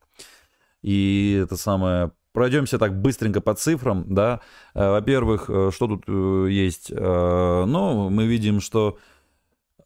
И 0.83 1.43
это 1.45 1.57
самое 1.57 2.13
Пройдемся 2.33 2.79
так 2.79 3.01
быстренько 3.01 3.41
по 3.41 3.55
цифрам, 3.55 4.05
да. 4.09 4.41
Э, 4.75 4.91
во-первых, 4.91 5.47
э, 5.49 5.71
что 5.75 5.89
тут 5.89 6.05
э, 6.07 6.47
есть? 6.51 6.91
Ну, 6.91 8.09
мы 8.09 8.27
видим, 8.27 8.61
что 8.61 8.99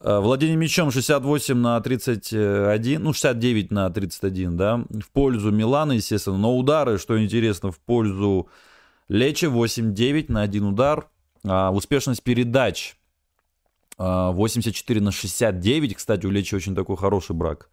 владение 0.01 0.57
мячом 0.57 0.91
68 0.91 1.57
на 1.57 1.81
31, 1.81 3.03
ну, 3.03 3.15
69 3.15 3.71
на 3.71 3.89
31, 3.89 4.57
да, 4.57 4.85
в 4.91 5.09
пользу 5.11 5.51
Милана, 5.51 5.93
естественно, 5.93 6.37
но 6.37 6.55
удары, 6.59 6.99
что 6.99 7.23
интересно, 7.23 7.73
в 7.73 7.79
пользу 7.79 8.49
Лечи 9.09 9.47
8-9 9.47 10.27
на 10.31 10.43
один 10.43 10.65
удар, 10.65 11.09
а 11.47 11.71
успешность 11.71 12.23
передач 12.23 12.97
84 13.97 15.01
на 15.01 15.11
69, 15.11 15.95
кстати, 15.95 16.27
у 16.27 16.31
Лечи 16.31 16.55
очень 16.55 16.75
такой 16.75 16.99
хороший 16.99 17.35
брак 17.35 17.71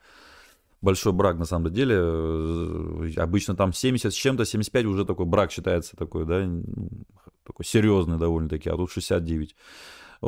большой 0.82 1.14
брак 1.14 1.38
на 1.38 1.46
самом 1.46 1.72
деле. 1.72 1.96
Э, 1.98 3.12
обычно 3.18 3.56
там 3.56 3.74
70 3.74 4.14
с 4.14 4.16
чем-то, 4.16 4.46
75 4.46 4.86
уже 4.86 5.06
такой 5.06 5.26
брак 5.26 5.52
считается 5.52 5.96
такой, 5.96 6.26
да, 6.26 6.48
такой 7.46 7.66
серьезный 7.66 8.18
довольно-таки, 8.18 8.70
а 8.70 8.76
тут 8.76 8.92
69. 8.92 9.56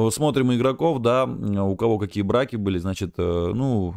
Смотрим 0.09 0.51
игроков, 0.53 1.01
да, 1.01 1.25
у 1.25 1.75
кого 1.75 1.99
какие 1.99 2.23
браки 2.23 2.55
были, 2.55 2.79
значит, 2.79 3.13
э, 3.17 3.51
ну, 3.53 3.95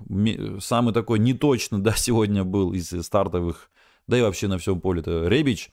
самый 0.61 0.93
такой 0.93 1.19
неточный, 1.19 1.79
да, 1.81 1.95
сегодня 1.95 2.45
был 2.45 2.73
из 2.73 2.91
стартовых, 3.03 3.71
да 4.07 4.19
и 4.19 4.23
вообще 4.23 4.47
на 4.47 4.59
всем 4.59 4.81
поле, 4.81 5.01
это 5.01 5.27
Ребич, 5.27 5.71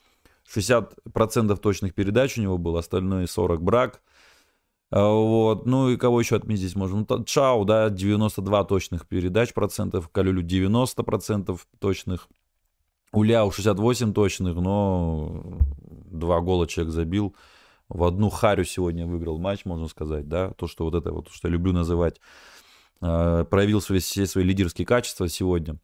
60% 0.54 1.58
точных 1.58 1.94
передач 1.94 2.38
у 2.38 2.42
него 2.42 2.58
было, 2.58 2.80
остальное 2.80 3.28
40 3.28 3.62
брак, 3.62 4.02
вот. 5.02 5.66
Ну 5.66 5.90
и 5.90 5.98
кого 5.98 6.20
еще 6.20 6.36
отметить 6.36 6.62
здесь 6.62 6.76
можно? 6.76 7.06
Ну, 7.08 7.24
Чау, 7.24 7.66
да, 7.66 7.90
92 7.90 8.64
точных 8.66 9.08
передач 9.08 9.54
процентов, 9.54 10.10
Калюлю 10.10 10.44
90 10.44 11.02
процентов 11.04 11.68
точных, 11.80 12.28
Уляу 13.12 13.52
68 13.52 14.14
точных, 14.14 14.56
но 14.56 15.60
два 16.12 16.42
гола 16.42 16.68
человек 16.68 16.94
забил. 16.94 17.36
В 17.90 18.04
одну 18.04 18.30
харю 18.30 18.66
сегодня 18.66 19.06
выиграл 19.06 19.40
матч, 19.40 19.66
можно 19.66 19.88
сказать, 19.88 20.28
да, 20.28 20.52
то, 20.52 20.68
что 20.68 20.86
вот 20.86 20.96
это 20.96 21.12
вот, 21.12 21.30
что 21.32 21.48
я 21.48 21.52
люблю 21.52 21.74
называть, 21.74 22.20
а, 23.02 23.44
проявил 23.46 23.82
свои, 23.82 24.00
все 24.00 24.26
свои 24.26 24.44
лидерские 24.44 24.86
качества 24.86 25.28
сегодня. 25.28 25.78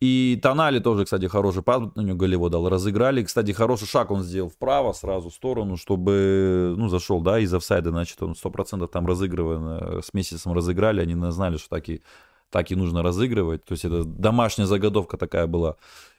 И 0.00 0.38
Тонали 0.42 0.80
тоже, 0.80 1.04
кстати, 1.04 1.26
хороший 1.26 1.62
пас 1.62 1.82
на 1.94 2.00
него 2.00 2.16
голево 2.16 2.50
дал. 2.50 2.68
Разыграли. 2.68 3.22
Кстати, 3.22 3.52
хороший 3.52 3.86
шаг 3.86 4.10
он 4.10 4.22
сделал 4.22 4.50
вправо, 4.50 4.92
сразу 4.92 5.30
в 5.30 5.34
сторону, 5.34 5.76
чтобы, 5.76 6.74
ну, 6.76 6.88
зашел, 6.88 7.20
да, 7.20 7.38
из 7.38 7.54
офсайда, 7.54 7.90
значит, 7.90 8.22
он 8.22 8.32
100% 8.32 8.86
там 8.88 9.06
разыгрывая, 9.06 10.02
с 10.02 10.12
месяцем 10.12 10.52
разыграли, 10.52 11.00
они 11.00 11.14
знали, 11.30 11.56
что 11.56 11.68
так 11.68 11.88
и, 11.88 12.02
так 12.50 12.70
и 12.70 12.76
нужно 12.76 13.02
разыгрывать. 13.02 13.64
То 13.64 13.72
есть 13.72 13.84
это 13.84 14.04
домашняя 14.04 14.66
заготовка 14.66 15.16
такая 15.16 15.46
была. 15.46 15.76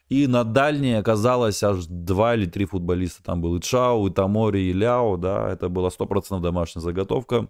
И 0.10 0.28
на 0.28 0.44
дальней 0.44 0.94
оказалось 1.00 1.64
аж 1.64 1.86
два 1.88 2.36
или 2.36 2.46
три 2.46 2.66
футболиста. 2.66 3.24
Там 3.24 3.42
был 3.42 3.56
и 3.56 3.62
Чао, 3.62 4.08
и 4.08 4.12
Тамори, 4.12 4.62
и 4.62 4.74
Ляо, 4.74 5.18
да, 5.18 5.50
это 5.50 5.68
была 5.68 5.90
100% 5.90 6.42
домашняя 6.42 6.82
заготовка. 6.82 7.50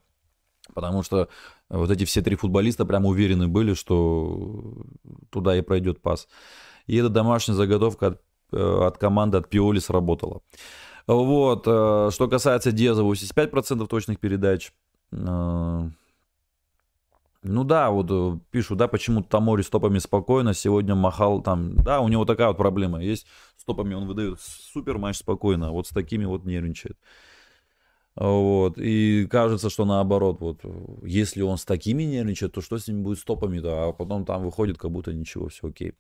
Потому 0.74 1.04
что 1.04 1.30
вот 1.70 1.92
эти 1.92 2.06
все 2.06 2.22
три 2.22 2.36
футболиста 2.36 2.86
прям 2.86 3.06
уверены 3.06 3.48
были, 3.48 3.74
что 3.74 4.86
туда 5.30 5.56
и 5.56 5.62
пройдет 5.62 6.02
пас. 6.02 6.28
И 6.88 6.98
эта 6.98 7.10
домашняя 7.10 7.56
заготовка 7.56 8.08
от, 8.08 8.22
э, 8.52 8.86
от 8.88 8.98
команды, 8.98 9.38
от 9.38 9.50
Пиоли 9.50 9.80
сработала. 9.80 10.42
Вот. 11.08 11.64
Э, 11.68 12.10
что 12.12 12.28
касается 12.28 12.72
Диаза, 12.72 13.04
85% 13.04 13.88
точных 13.88 14.20
передач. 14.20 14.72
Э, 15.12 15.90
ну 17.48 17.64
да, 17.64 17.92
вот 17.92 18.42
пишут, 18.50 18.80
да, 18.80 18.88
почему 18.88 19.22
Тамори 19.22 19.62
стопами 19.62 20.00
спокойно, 20.00 20.56
сегодня 20.56 20.96
махал 20.96 21.44
там, 21.44 21.76
да, 21.76 22.00
у 22.00 22.08
него 22.08 22.26
такая 22.26 22.48
вот 22.48 22.58
проблема 22.58 23.04
есть, 23.04 23.28
стопами 23.56 23.94
он 23.94 24.08
выдает 24.08 24.40
супер 24.42 24.98
матч 24.98 25.18
спокойно, 25.18 25.68
а 25.68 25.72
вот 25.72 25.86
с 25.86 25.92
такими 25.92 26.26
вот 26.26 26.46
нервничает. 26.46 26.98
Вот. 28.16 28.78
И 28.78 29.28
кажется, 29.30 29.70
что 29.70 29.86
наоборот, 29.86 30.40
вот, 30.40 30.62
если 31.04 31.42
он 31.42 31.58
с 31.58 31.66
такими 31.66 32.04
нервничает, 32.04 32.54
то 32.54 32.62
что 32.62 32.78
с 32.78 32.88
ним 32.88 33.04
будет 33.04 33.20
с 33.20 33.24
топами-то? 33.24 33.90
А 33.90 33.92
потом 33.92 34.26
там 34.26 34.44
выходит, 34.44 34.78
как 34.78 34.92
будто 34.92 35.14
ничего, 35.14 35.50
все 35.50 35.68
окей. 35.68 35.94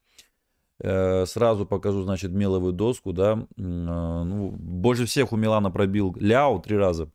Э, 0.80 1.26
сразу 1.26 1.66
покажу, 1.66 2.04
значит, 2.04 2.32
меловую 2.32 2.74
доску, 2.74 3.14
да. 3.14 3.48
Э, 3.58 3.62
ну, 3.62 4.52
больше 4.52 5.06
всех 5.06 5.34
у 5.34 5.38
Милана 5.38 5.72
пробил 5.72 6.16
Ляо 6.20 6.60
три 6.60 6.78
раза, 6.78 7.10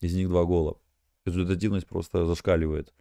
из 0.00 0.14
них 0.14 0.28
два 0.28 0.44
гола. 0.44 0.76
Результативность 1.24 1.86
просто 1.86 2.26
зашкаливает. 2.26 2.92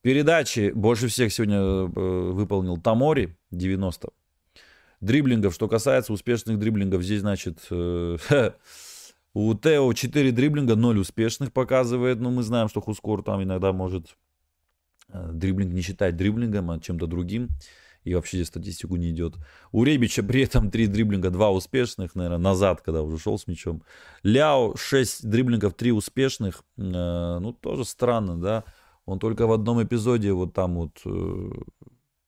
Передачи 0.00 0.72
больше 0.74 1.08
всех 1.08 1.32
сегодня 1.32 1.58
э, 1.58 1.86
выполнил 1.86 2.76
Тамори, 2.76 3.36
90. 3.50 4.08
Дриблингов, 5.00 5.54
что 5.54 5.68
касается 5.68 6.12
успешных 6.12 6.60
дриблингов, 6.60 7.02
здесь, 7.02 7.20
значит, 7.20 7.58
У 9.34 9.54
Тео 9.54 9.92
4 9.92 10.30
дриблинга, 10.32 10.76
0 10.76 10.98
успешных 10.98 11.52
показывает. 11.52 12.20
Но 12.20 12.30
мы 12.30 12.42
знаем, 12.42 12.68
что 12.68 12.80
Хускор 12.80 13.22
там 13.22 13.42
иногда 13.42 13.72
может 13.72 14.16
э, 15.08 15.30
дриблинг 15.32 15.72
не 15.72 15.82
считать 15.82 16.16
дриблингом, 16.16 16.70
а 16.70 16.78
чем-то 16.78 17.06
другим. 17.06 17.50
И 18.04 18.14
вообще 18.14 18.38
здесь 18.38 18.48
статистику 18.48 18.96
не 18.96 19.10
идет. 19.10 19.36
У 19.70 19.84
Ребича 19.84 20.22
при 20.22 20.42
этом 20.42 20.70
3 20.70 20.88
дриблинга, 20.88 21.30
2 21.30 21.50
успешных, 21.50 22.14
наверное, 22.14 22.38
назад, 22.38 22.82
когда 22.82 23.02
уже 23.02 23.18
шел 23.18 23.38
с 23.38 23.46
мячом. 23.46 23.82
Ляо 24.24 24.74
6 24.76 25.28
дриблингов, 25.28 25.74
3 25.74 25.92
успешных. 25.92 26.64
Э, 26.76 27.38
ну, 27.40 27.52
тоже 27.52 27.84
странно, 27.84 28.36
да. 28.36 28.64
Он 29.06 29.18
только 29.18 29.46
в 29.46 29.52
одном 29.52 29.82
эпизоде 29.82 30.32
вот 30.32 30.52
там 30.52 30.74
вот... 30.74 31.00
Э, 31.04 31.50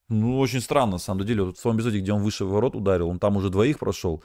ну, 0.07 0.39
очень 0.39 0.61
странно, 0.61 0.93
на 0.93 0.97
самом 0.97 1.25
деле. 1.25 1.43
Вот 1.43 1.57
в 1.57 1.61
том 1.61 1.75
эпизоде, 1.75 1.99
где 1.99 2.13
он 2.13 2.21
выше 2.21 2.45
ворот 2.45 2.75
ударил, 2.75 3.09
он 3.09 3.19
там 3.19 3.37
уже 3.37 3.49
двоих 3.49 3.79
прошел. 3.79 4.23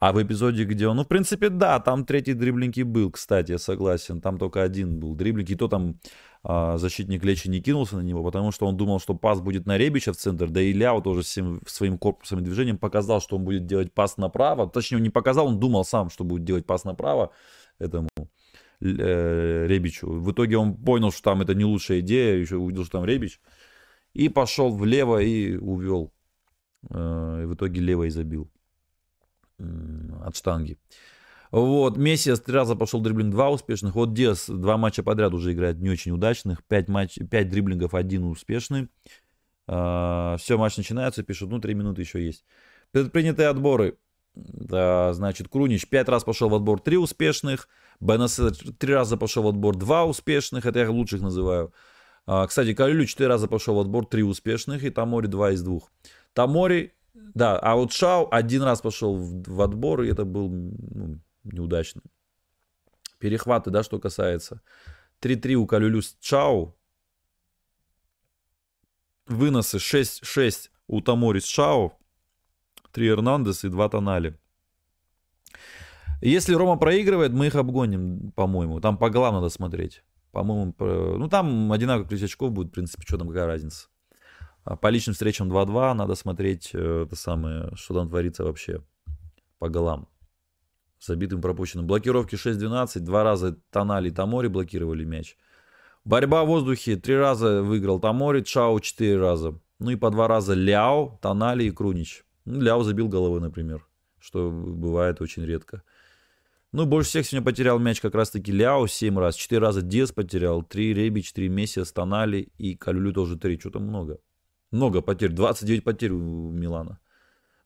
А 0.00 0.12
в 0.12 0.22
эпизоде, 0.22 0.64
где 0.64 0.86
он... 0.86 0.96
Ну, 0.96 1.02
в 1.02 1.08
принципе, 1.08 1.48
да, 1.48 1.80
там 1.80 2.04
третий 2.04 2.32
дриблинг 2.32 2.76
был, 2.86 3.10
кстати, 3.10 3.52
я 3.52 3.58
согласен. 3.58 4.20
Там 4.20 4.38
только 4.38 4.62
один 4.62 5.00
был 5.00 5.16
дриблинг. 5.16 5.50
И 5.50 5.56
то 5.56 5.66
там 5.66 5.98
а, 6.44 6.78
защитник 6.78 7.24
Лечи 7.24 7.48
не 7.48 7.60
кинулся 7.60 7.96
на 7.96 8.02
него, 8.02 8.22
потому 8.22 8.52
что 8.52 8.66
он 8.66 8.76
думал, 8.76 9.00
что 9.00 9.14
пас 9.14 9.40
будет 9.40 9.66
на 9.66 9.76
Ребича 9.76 10.12
в 10.12 10.16
центр. 10.16 10.48
Да 10.48 10.60
и 10.60 10.72
Ляо 10.72 11.00
тоже 11.00 11.22
всем, 11.22 11.60
своим 11.66 11.98
корпусом 11.98 12.38
и 12.38 12.42
движением 12.42 12.78
показал, 12.78 13.20
что 13.20 13.36
он 13.36 13.44
будет 13.44 13.66
делать 13.66 13.92
пас 13.92 14.18
направо. 14.18 14.68
Точнее, 14.68 14.98
он 14.98 15.02
не 15.02 15.10
показал, 15.10 15.48
он 15.48 15.58
думал 15.58 15.84
сам, 15.84 16.10
что 16.10 16.22
будет 16.22 16.44
делать 16.44 16.64
пас 16.64 16.84
направо 16.84 17.32
этому 17.80 18.08
э, 18.80 19.66
Ребичу. 19.66 20.08
В 20.08 20.30
итоге 20.30 20.58
он 20.58 20.76
понял, 20.76 21.10
что 21.10 21.24
там 21.24 21.42
это 21.42 21.54
не 21.54 21.64
лучшая 21.64 22.00
идея, 22.00 22.36
еще 22.36 22.56
увидел, 22.56 22.84
что 22.84 22.98
там 22.98 23.04
Ребич. 23.04 23.40
И 24.14 24.28
пошел 24.28 24.70
влево 24.70 25.18
и 25.18 25.56
увел. 25.56 26.12
Э, 26.88 27.40
и 27.42 27.46
в 27.46 27.54
итоге 27.54 27.80
лево 27.80 28.04
и 28.04 28.10
забил 28.10 28.48
от 29.58 30.36
штанги. 30.36 30.78
Вот, 31.50 31.96
Мессиас 31.96 32.40
три 32.40 32.54
раза 32.54 32.76
пошел 32.76 33.00
дриблинг, 33.00 33.32
два 33.32 33.50
успешных. 33.50 33.94
Вот 33.94 34.12
Диас 34.12 34.48
два 34.48 34.76
матча 34.76 35.02
подряд 35.02 35.32
уже 35.32 35.52
играет 35.52 35.78
не 35.78 35.88
очень 35.88 36.12
удачных. 36.12 36.62
Пять, 36.64 36.88
матч, 36.88 37.18
пять 37.30 37.48
дриблингов, 37.48 37.94
один 37.94 38.24
успешный. 38.24 38.88
А, 39.66 40.36
все, 40.38 40.58
матч 40.58 40.76
начинается, 40.76 41.22
пишут, 41.22 41.50
ну, 41.50 41.58
три 41.58 41.74
минуты 41.74 42.02
еще 42.02 42.24
есть. 42.24 42.44
Предпринятые 42.90 43.48
отборы. 43.48 43.96
Да, 44.34 45.12
значит, 45.14 45.48
Крунич 45.48 45.88
пять 45.88 46.08
раз 46.08 46.22
пошел 46.22 46.48
в 46.48 46.54
отбор, 46.54 46.80
три 46.80 46.96
успешных. 46.96 47.68
Бенасер 47.98 48.54
три 48.54 48.94
раза 48.94 49.16
пошел 49.16 49.42
в 49.42 49.48
отбор, 49.48 49.74
два 49.76 50.04
успешных. 50.04 50.66
Это 50.66 50.80
я 50.80 50.90
лучших 50.90 51.22
называю. 51.22 51.72
А, 52.26 52.46
кстати, 52.46 52.74
Калюлю 52.74 53.06
четыре 53.06 53.28
раза 53.28 53.48
пошел 53.48 53.74
в 53.74 53.80
отбор, 53.80 54.06
три 54.06 54.22
успешных. 54.22 54.84
И 54.84 54.90
Тамори 54.90 55.26
два 55.26 55.52
из 55.52 55.62
двух. 55.62 55.90
Тамори, 56.34 56.92
да, 57.14 57.58
а 57.58 57.74
вот 57.76 57.92
Шау 57.92 58.28
один 58.30 58.62
раз 58.62 58.80
пошел 58.80 59.16
в, 59.16 59.42
в 59.42 59.60
отбор, 59.60 60.02
и 60.02 60.10
это 60.10 60.24
был 60.24 60.48
ну, 60.48 61.20
неудачно. 61.44 62.02
Перехваты, 63.18 63.70
да, 63.70 63.82
что 63.82 63.98
касается. 63.98 64.60
3-3 65.20 65.54
у 65.54 65.66
Калюлю 65.66 66.02
с 66.02 66.16
Чау. 66.20 66.76
Выносы 69.26 69.78
6-6 69.78 70.70
у 70.86 71.00
Тамори 71.00 71.40
с 71.40 71.46
Шау. 71.46 71.92
3 72.92 73.08
Эрнандес 73.08 73.64
и 73.64 73.68
2 73.68 73.88
Тонали. 73.88 74.38
Если 76.20 76.54
Рома 76.54 76.76
проигрывает, 76.76 77.32
мы 77.32 77.46
их 77.46 77.54
обгоним, 77.54 78.32
по-моему. 78.32 78.80
Там 78.80 78.98
по 78.98 79.10
голам 79.10 79.34
надо 79.34 79.48
смотреть. 79.48 80.02
По-моему, 80.32 80.74
ну 80.78 81.28
там 81.28 81.72
одинаково 81.72 82.06
количество 82.06 82.26
очков 82.26 82.52
будет, 82.52 82.68
в 82.68 82.72
принципе, 82.72 83.04
что 83.06 83.18
там, 83.18 83.28
какая 83.28 83.46
разница. 83.46 83.88
А 84.68 84.76
по 84.76 84.88
личным 84.88 85.14
встречам 85.14 85.50
2-2 85.50 85.94
надо 85.94 86.14
смотреть 86.14 86.72
э, 86.74 87.04
это 87.06 87.16
самое, 87.16 87.70
что 87.74 87.94
там 87.94 88.10
творится 88.10 88.44
вообще 88.44 88.82
по 89.58 89.70
голам 89.70 90.08
забитым 91.00 91.40
пропущенным. 91.40 91.86
Блокировки 91.86 92.34
6-12, 92.34 92.98
два 92.98 93.24
раза 93.24 93.58
Тонали 93.70 94.10
и 94.10 94.12
Тамори 94.12 94.48
блокировали 94.48 95.04
мяч. 95.04 95.38
Борьба 96.04 96.44
в 96.44 96.48
воздухе, 96.48 96.96
три 96.96 97.16
раза 97.16 97.62
выиграл 97.62 97.98
Тамори, 97.98 98.42
Чао 98.42 98.78
четыре 98.80 99.16
раза. 99.16 99.58
Ну 99.78 99.90
и 99.92 99.96
по 99.96 100.10
два 100.10 100.28
раза 100.28 100.52
Ляо, 100.52 101.18
Тонали 101.22 101.64
и 101.64 101.70
Крунич. 101.70 102.26
Ну, 102.44 102.60
Ляо 102.60 102.82
забил 102.82 103.08
головы, 103.08 103.40
например, 103.40 103.86
что 104.18 104.50
бывает 104.50 105.22
очень 105.22 105.46
редко. 105.46 105.82
Ну, 106.72 106.84
больше 106.84 107.08
всех 107.08 107.24
сегодня 107.24 107.46
потерял 107.46 107.78
мяч 107.78 108.02
как 108.02 108.14
раз-таки 108.14 108.52
Ляо 108.52 108.86
7 108.86 109.18
раз. 109.18 109.34
4 109.34 109.58
раза 109.62 109.80
Диас 109.80 110.12
потерял, 110.12 110.62
3 110.62 110.92
Ребич, 110.92 111.32
3 111.32 111.48
Месси, 111.48 111.82
Тонали 111.84 112.52
и 112.58 112.74
Калюлю 112.74 113.14
тоже 113.14 113.38
3. 113.38 113.58
Что-то 113.58 113.80
много. 113.80 114.18
Много 114.70 115.02
потерь. 115.02 115.32
29 115.32 115.84
потерь 115.84 116.12
у 116.12 116.50
Милана. 116.50 116.98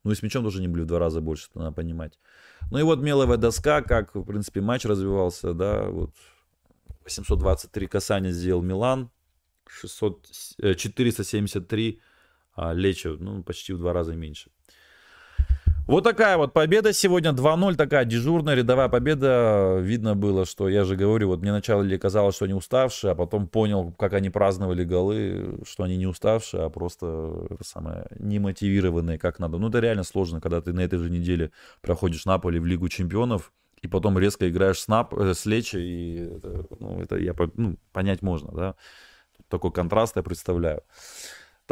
Ну 0.05 0.11
и 0.11 0.15
с 0.15 0.23
мячом 0.23 0.45
тоже 0.45 0.61
не 0.61 0.69
были 0.69 0.83
в 0.83 0.87
два 0.87 0.99
раза 0.99 1.21
больше, 1.21 1.49
надо 1.55 1.73
понимать. 1.73 2.19
Ну 2.71 2.79
и 2.79 2.83
вот 2.83 3.01
меловая 3.01 3.37
доска, 3.37 3.83
как, 3.83 4.15
в 4.15 4.25
принципе, 4.25 4.61
матч 4.61 4.85
развивался, 4.85 5.55
да, 5.55 5.89
вот 5.89 6.11
823 7.05 7.87
касания 7.87 8.33
сделал 8.33 8.63
Милан, 8.63 9.11
600, 9.69 10.27
473 10.77 12.01
а 12.55 12.75
Лечо, 12.75 13.17
ну, 13.19 13.43
почти 13.43 13.73
в 13.73 13.79
два 13.79 13.93
раза 13.93 14.15
меньше. 14.15 14.51
Вот 15.89 16.05
такая 16.05 16.37
вот 16.37 16.53
победа 16.53 16.93
сегодня, 16.93 17.33
2-0, 17.33 17.75
такая 17.75 18.05
дежурная 18.05 18.55
рядовая 18.55 18.89
победа. 18.89 19.79
Видно 19.81 20.15
было, 20.15 20.47
что, 20.47 20.69
я 20.69 20.85
же 20.85 20.95
говорю, 20.95 21.29
вот 21.29 21.41
мне 21.41 21.51
вначале 21.51 21.99
казалось, 21.99 22.37
что 22.37 22.45
они 22.45 22.55
уставшие, 22.55 23.13
а 23.13 23.15
потом 23.17 23.49
понял, 23.49 23.93
как 23.99 24.13
они 24.13 24.31
праздновали 24.31 24.85
голы, 24.85 25.59
что 25.67 25.83
они 25.83 25.97
не 25.97 26.07
уставшие, 26.07 26.63
а 26.63 26.71
просто 26.71 27.49
самое, 27.63 28.07
немотивированные, 28.19 29.19
как 29.19 29.41
надо. 29.41 29.59
Ну, 29.59 29.69
это 29.69 29.81
реально 29.81 30.05
сложно, 30.05 30.41
когда 30.41 30.61
ты 30.61 30.73
на 30.73 30.81
этой 30.81 30.99
же 31.01 31.11
неделе 31.11 31.51
проходишь 31.81 32.27
Наполи 32.27 32.61
в 32.61 32.67
Лигу 32.67 32.89
Чемпионов, 32.89 33.53
и 33.83 33.89
потом 33.89 34.17
резко 34.19 34.49
играешь 34.49 34.79
с, 34.79 34.87
Нап, 34.87 35.13
э, 35.15 35.35
с 35.35 35.45
Лечи, 35.47 35.77
и 35.77 36.37
это, 36.37 36.65
ну, 36.79 37.03
это 37.03 37.17
я, 37.17 37.35
ну, 37.57 37.77
понять 37.93 38.23
можно, 38.23 38.53
да. 38.53 38.75
Такой 39.49 39.73
контраст 39.73 40.15
я 40.15 40.23
представляю. 40.23 40.83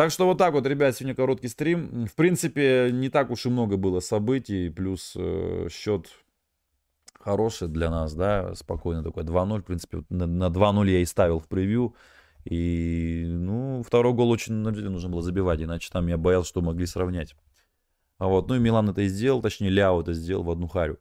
Так 0.01 0.11
что 0.11 0.25
вот 0.25 0.39
так 0.39 0.55
вот, 0.55 0.65
ребят, 0.65 0.97
сегодня 0.97 1.15
короткий 1.15 1.49
стрим. 1.49 2.07
В 2.07 2.15
принципе, 2.15 2.89
не 2.91 3.11
так 3.11 3.29
уж 3.31 3.45
и 3.45 3.51
много 3.51 3.77
было 3.77 4.01
событий, 4.01 4.71
плюс 4.71 5.13
э, 5.15 5.69
счет 5.71 6.09
хороший 7.19 7.69
для 7.69 7.91
нас, 7.91 8.15
да, 8.15 8.55
спокойно 8.55 9.03
такой 9.03 9.25
2-0, 9.25 9.61
в 9.61 9.65
принципе, 9.67 10.03
на, 10.09 10.25
на 10.25 10.45
2-0 10.47 10.89
я 10.89 11.01
и 11.01 11.05
ставил 11.05 11.39
в 11.39 11.49
превью. 11.49 11.95
И, 12.47 13.27
ну, 13.29 13.83
второй 13.87 14.15
гол 14.15 14.31
очень 14.31 14.55
нужно 14.55 15.11
было 15.11 15.21
забивать, 15.21 15.61
иначе 15.61 15.91
там 15.93 16.07
я 16.07 16.17
боялся, 16.17 16.49
что 16.49 16.63
могли 16.63 16.87
сравнять. 16.87 17.37
А 18.17 18.27
вот, 18.27 18.49
ну 18.49 18.55
и 18.55 18.59
Милан 18.59 18.89
это 18.89 19.03
и 19.03 19.09
сделал, 19.09 19.43
точнее, 19.43 19.69
Ляо 19.69 20.01
это 20.01 20.15
сделал 20.15 20.45
в 20.45 20.51
одну 20.51 20.67
харю. 20.67 20.99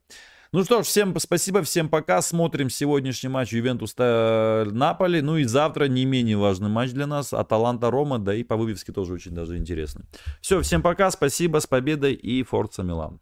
Ну 0.52 0.64
что 0.64 0.82
ж, 0.82 0.88
всем 0.88 1.14
спасибо, 1.20 1.62
всем 1.62 1.90
пока. 1.90 2.24
Смотрим 2.24 2.72
сегодняшний 2.72 3.30
матч 3.30 3.54
Ювентус-Наполи. 3.54 5.22
Ну 5.22 5.38
и 5.38 5.44
завтра 5.44 5.86
не 5.86 6.06
менее 6.06 6.38
важный 6.38 6.70
матч 6.70 6.90
для 6.90 7.06
нас. 7.06 7.34
Аталанта-Рома, 7.34 8.18
да 8.18 8.34
и 8.34 8.44
по 8.44 8.58
вывеске 8.58 8.92
тоже 8.92 9.14
очень 9.14 9.32
даже 9.32 9.58
интересный. 9.58 10.06
Все, 10.42 10.60
всем 10.62 10.82
пока, 10.82 11.12
спасибо, 11.12 11.60
с 11.60 11.68
победой 11.68 12.16
и 12.16 12.42
Форца 12.42 12.82
Милан. 12.82 13.20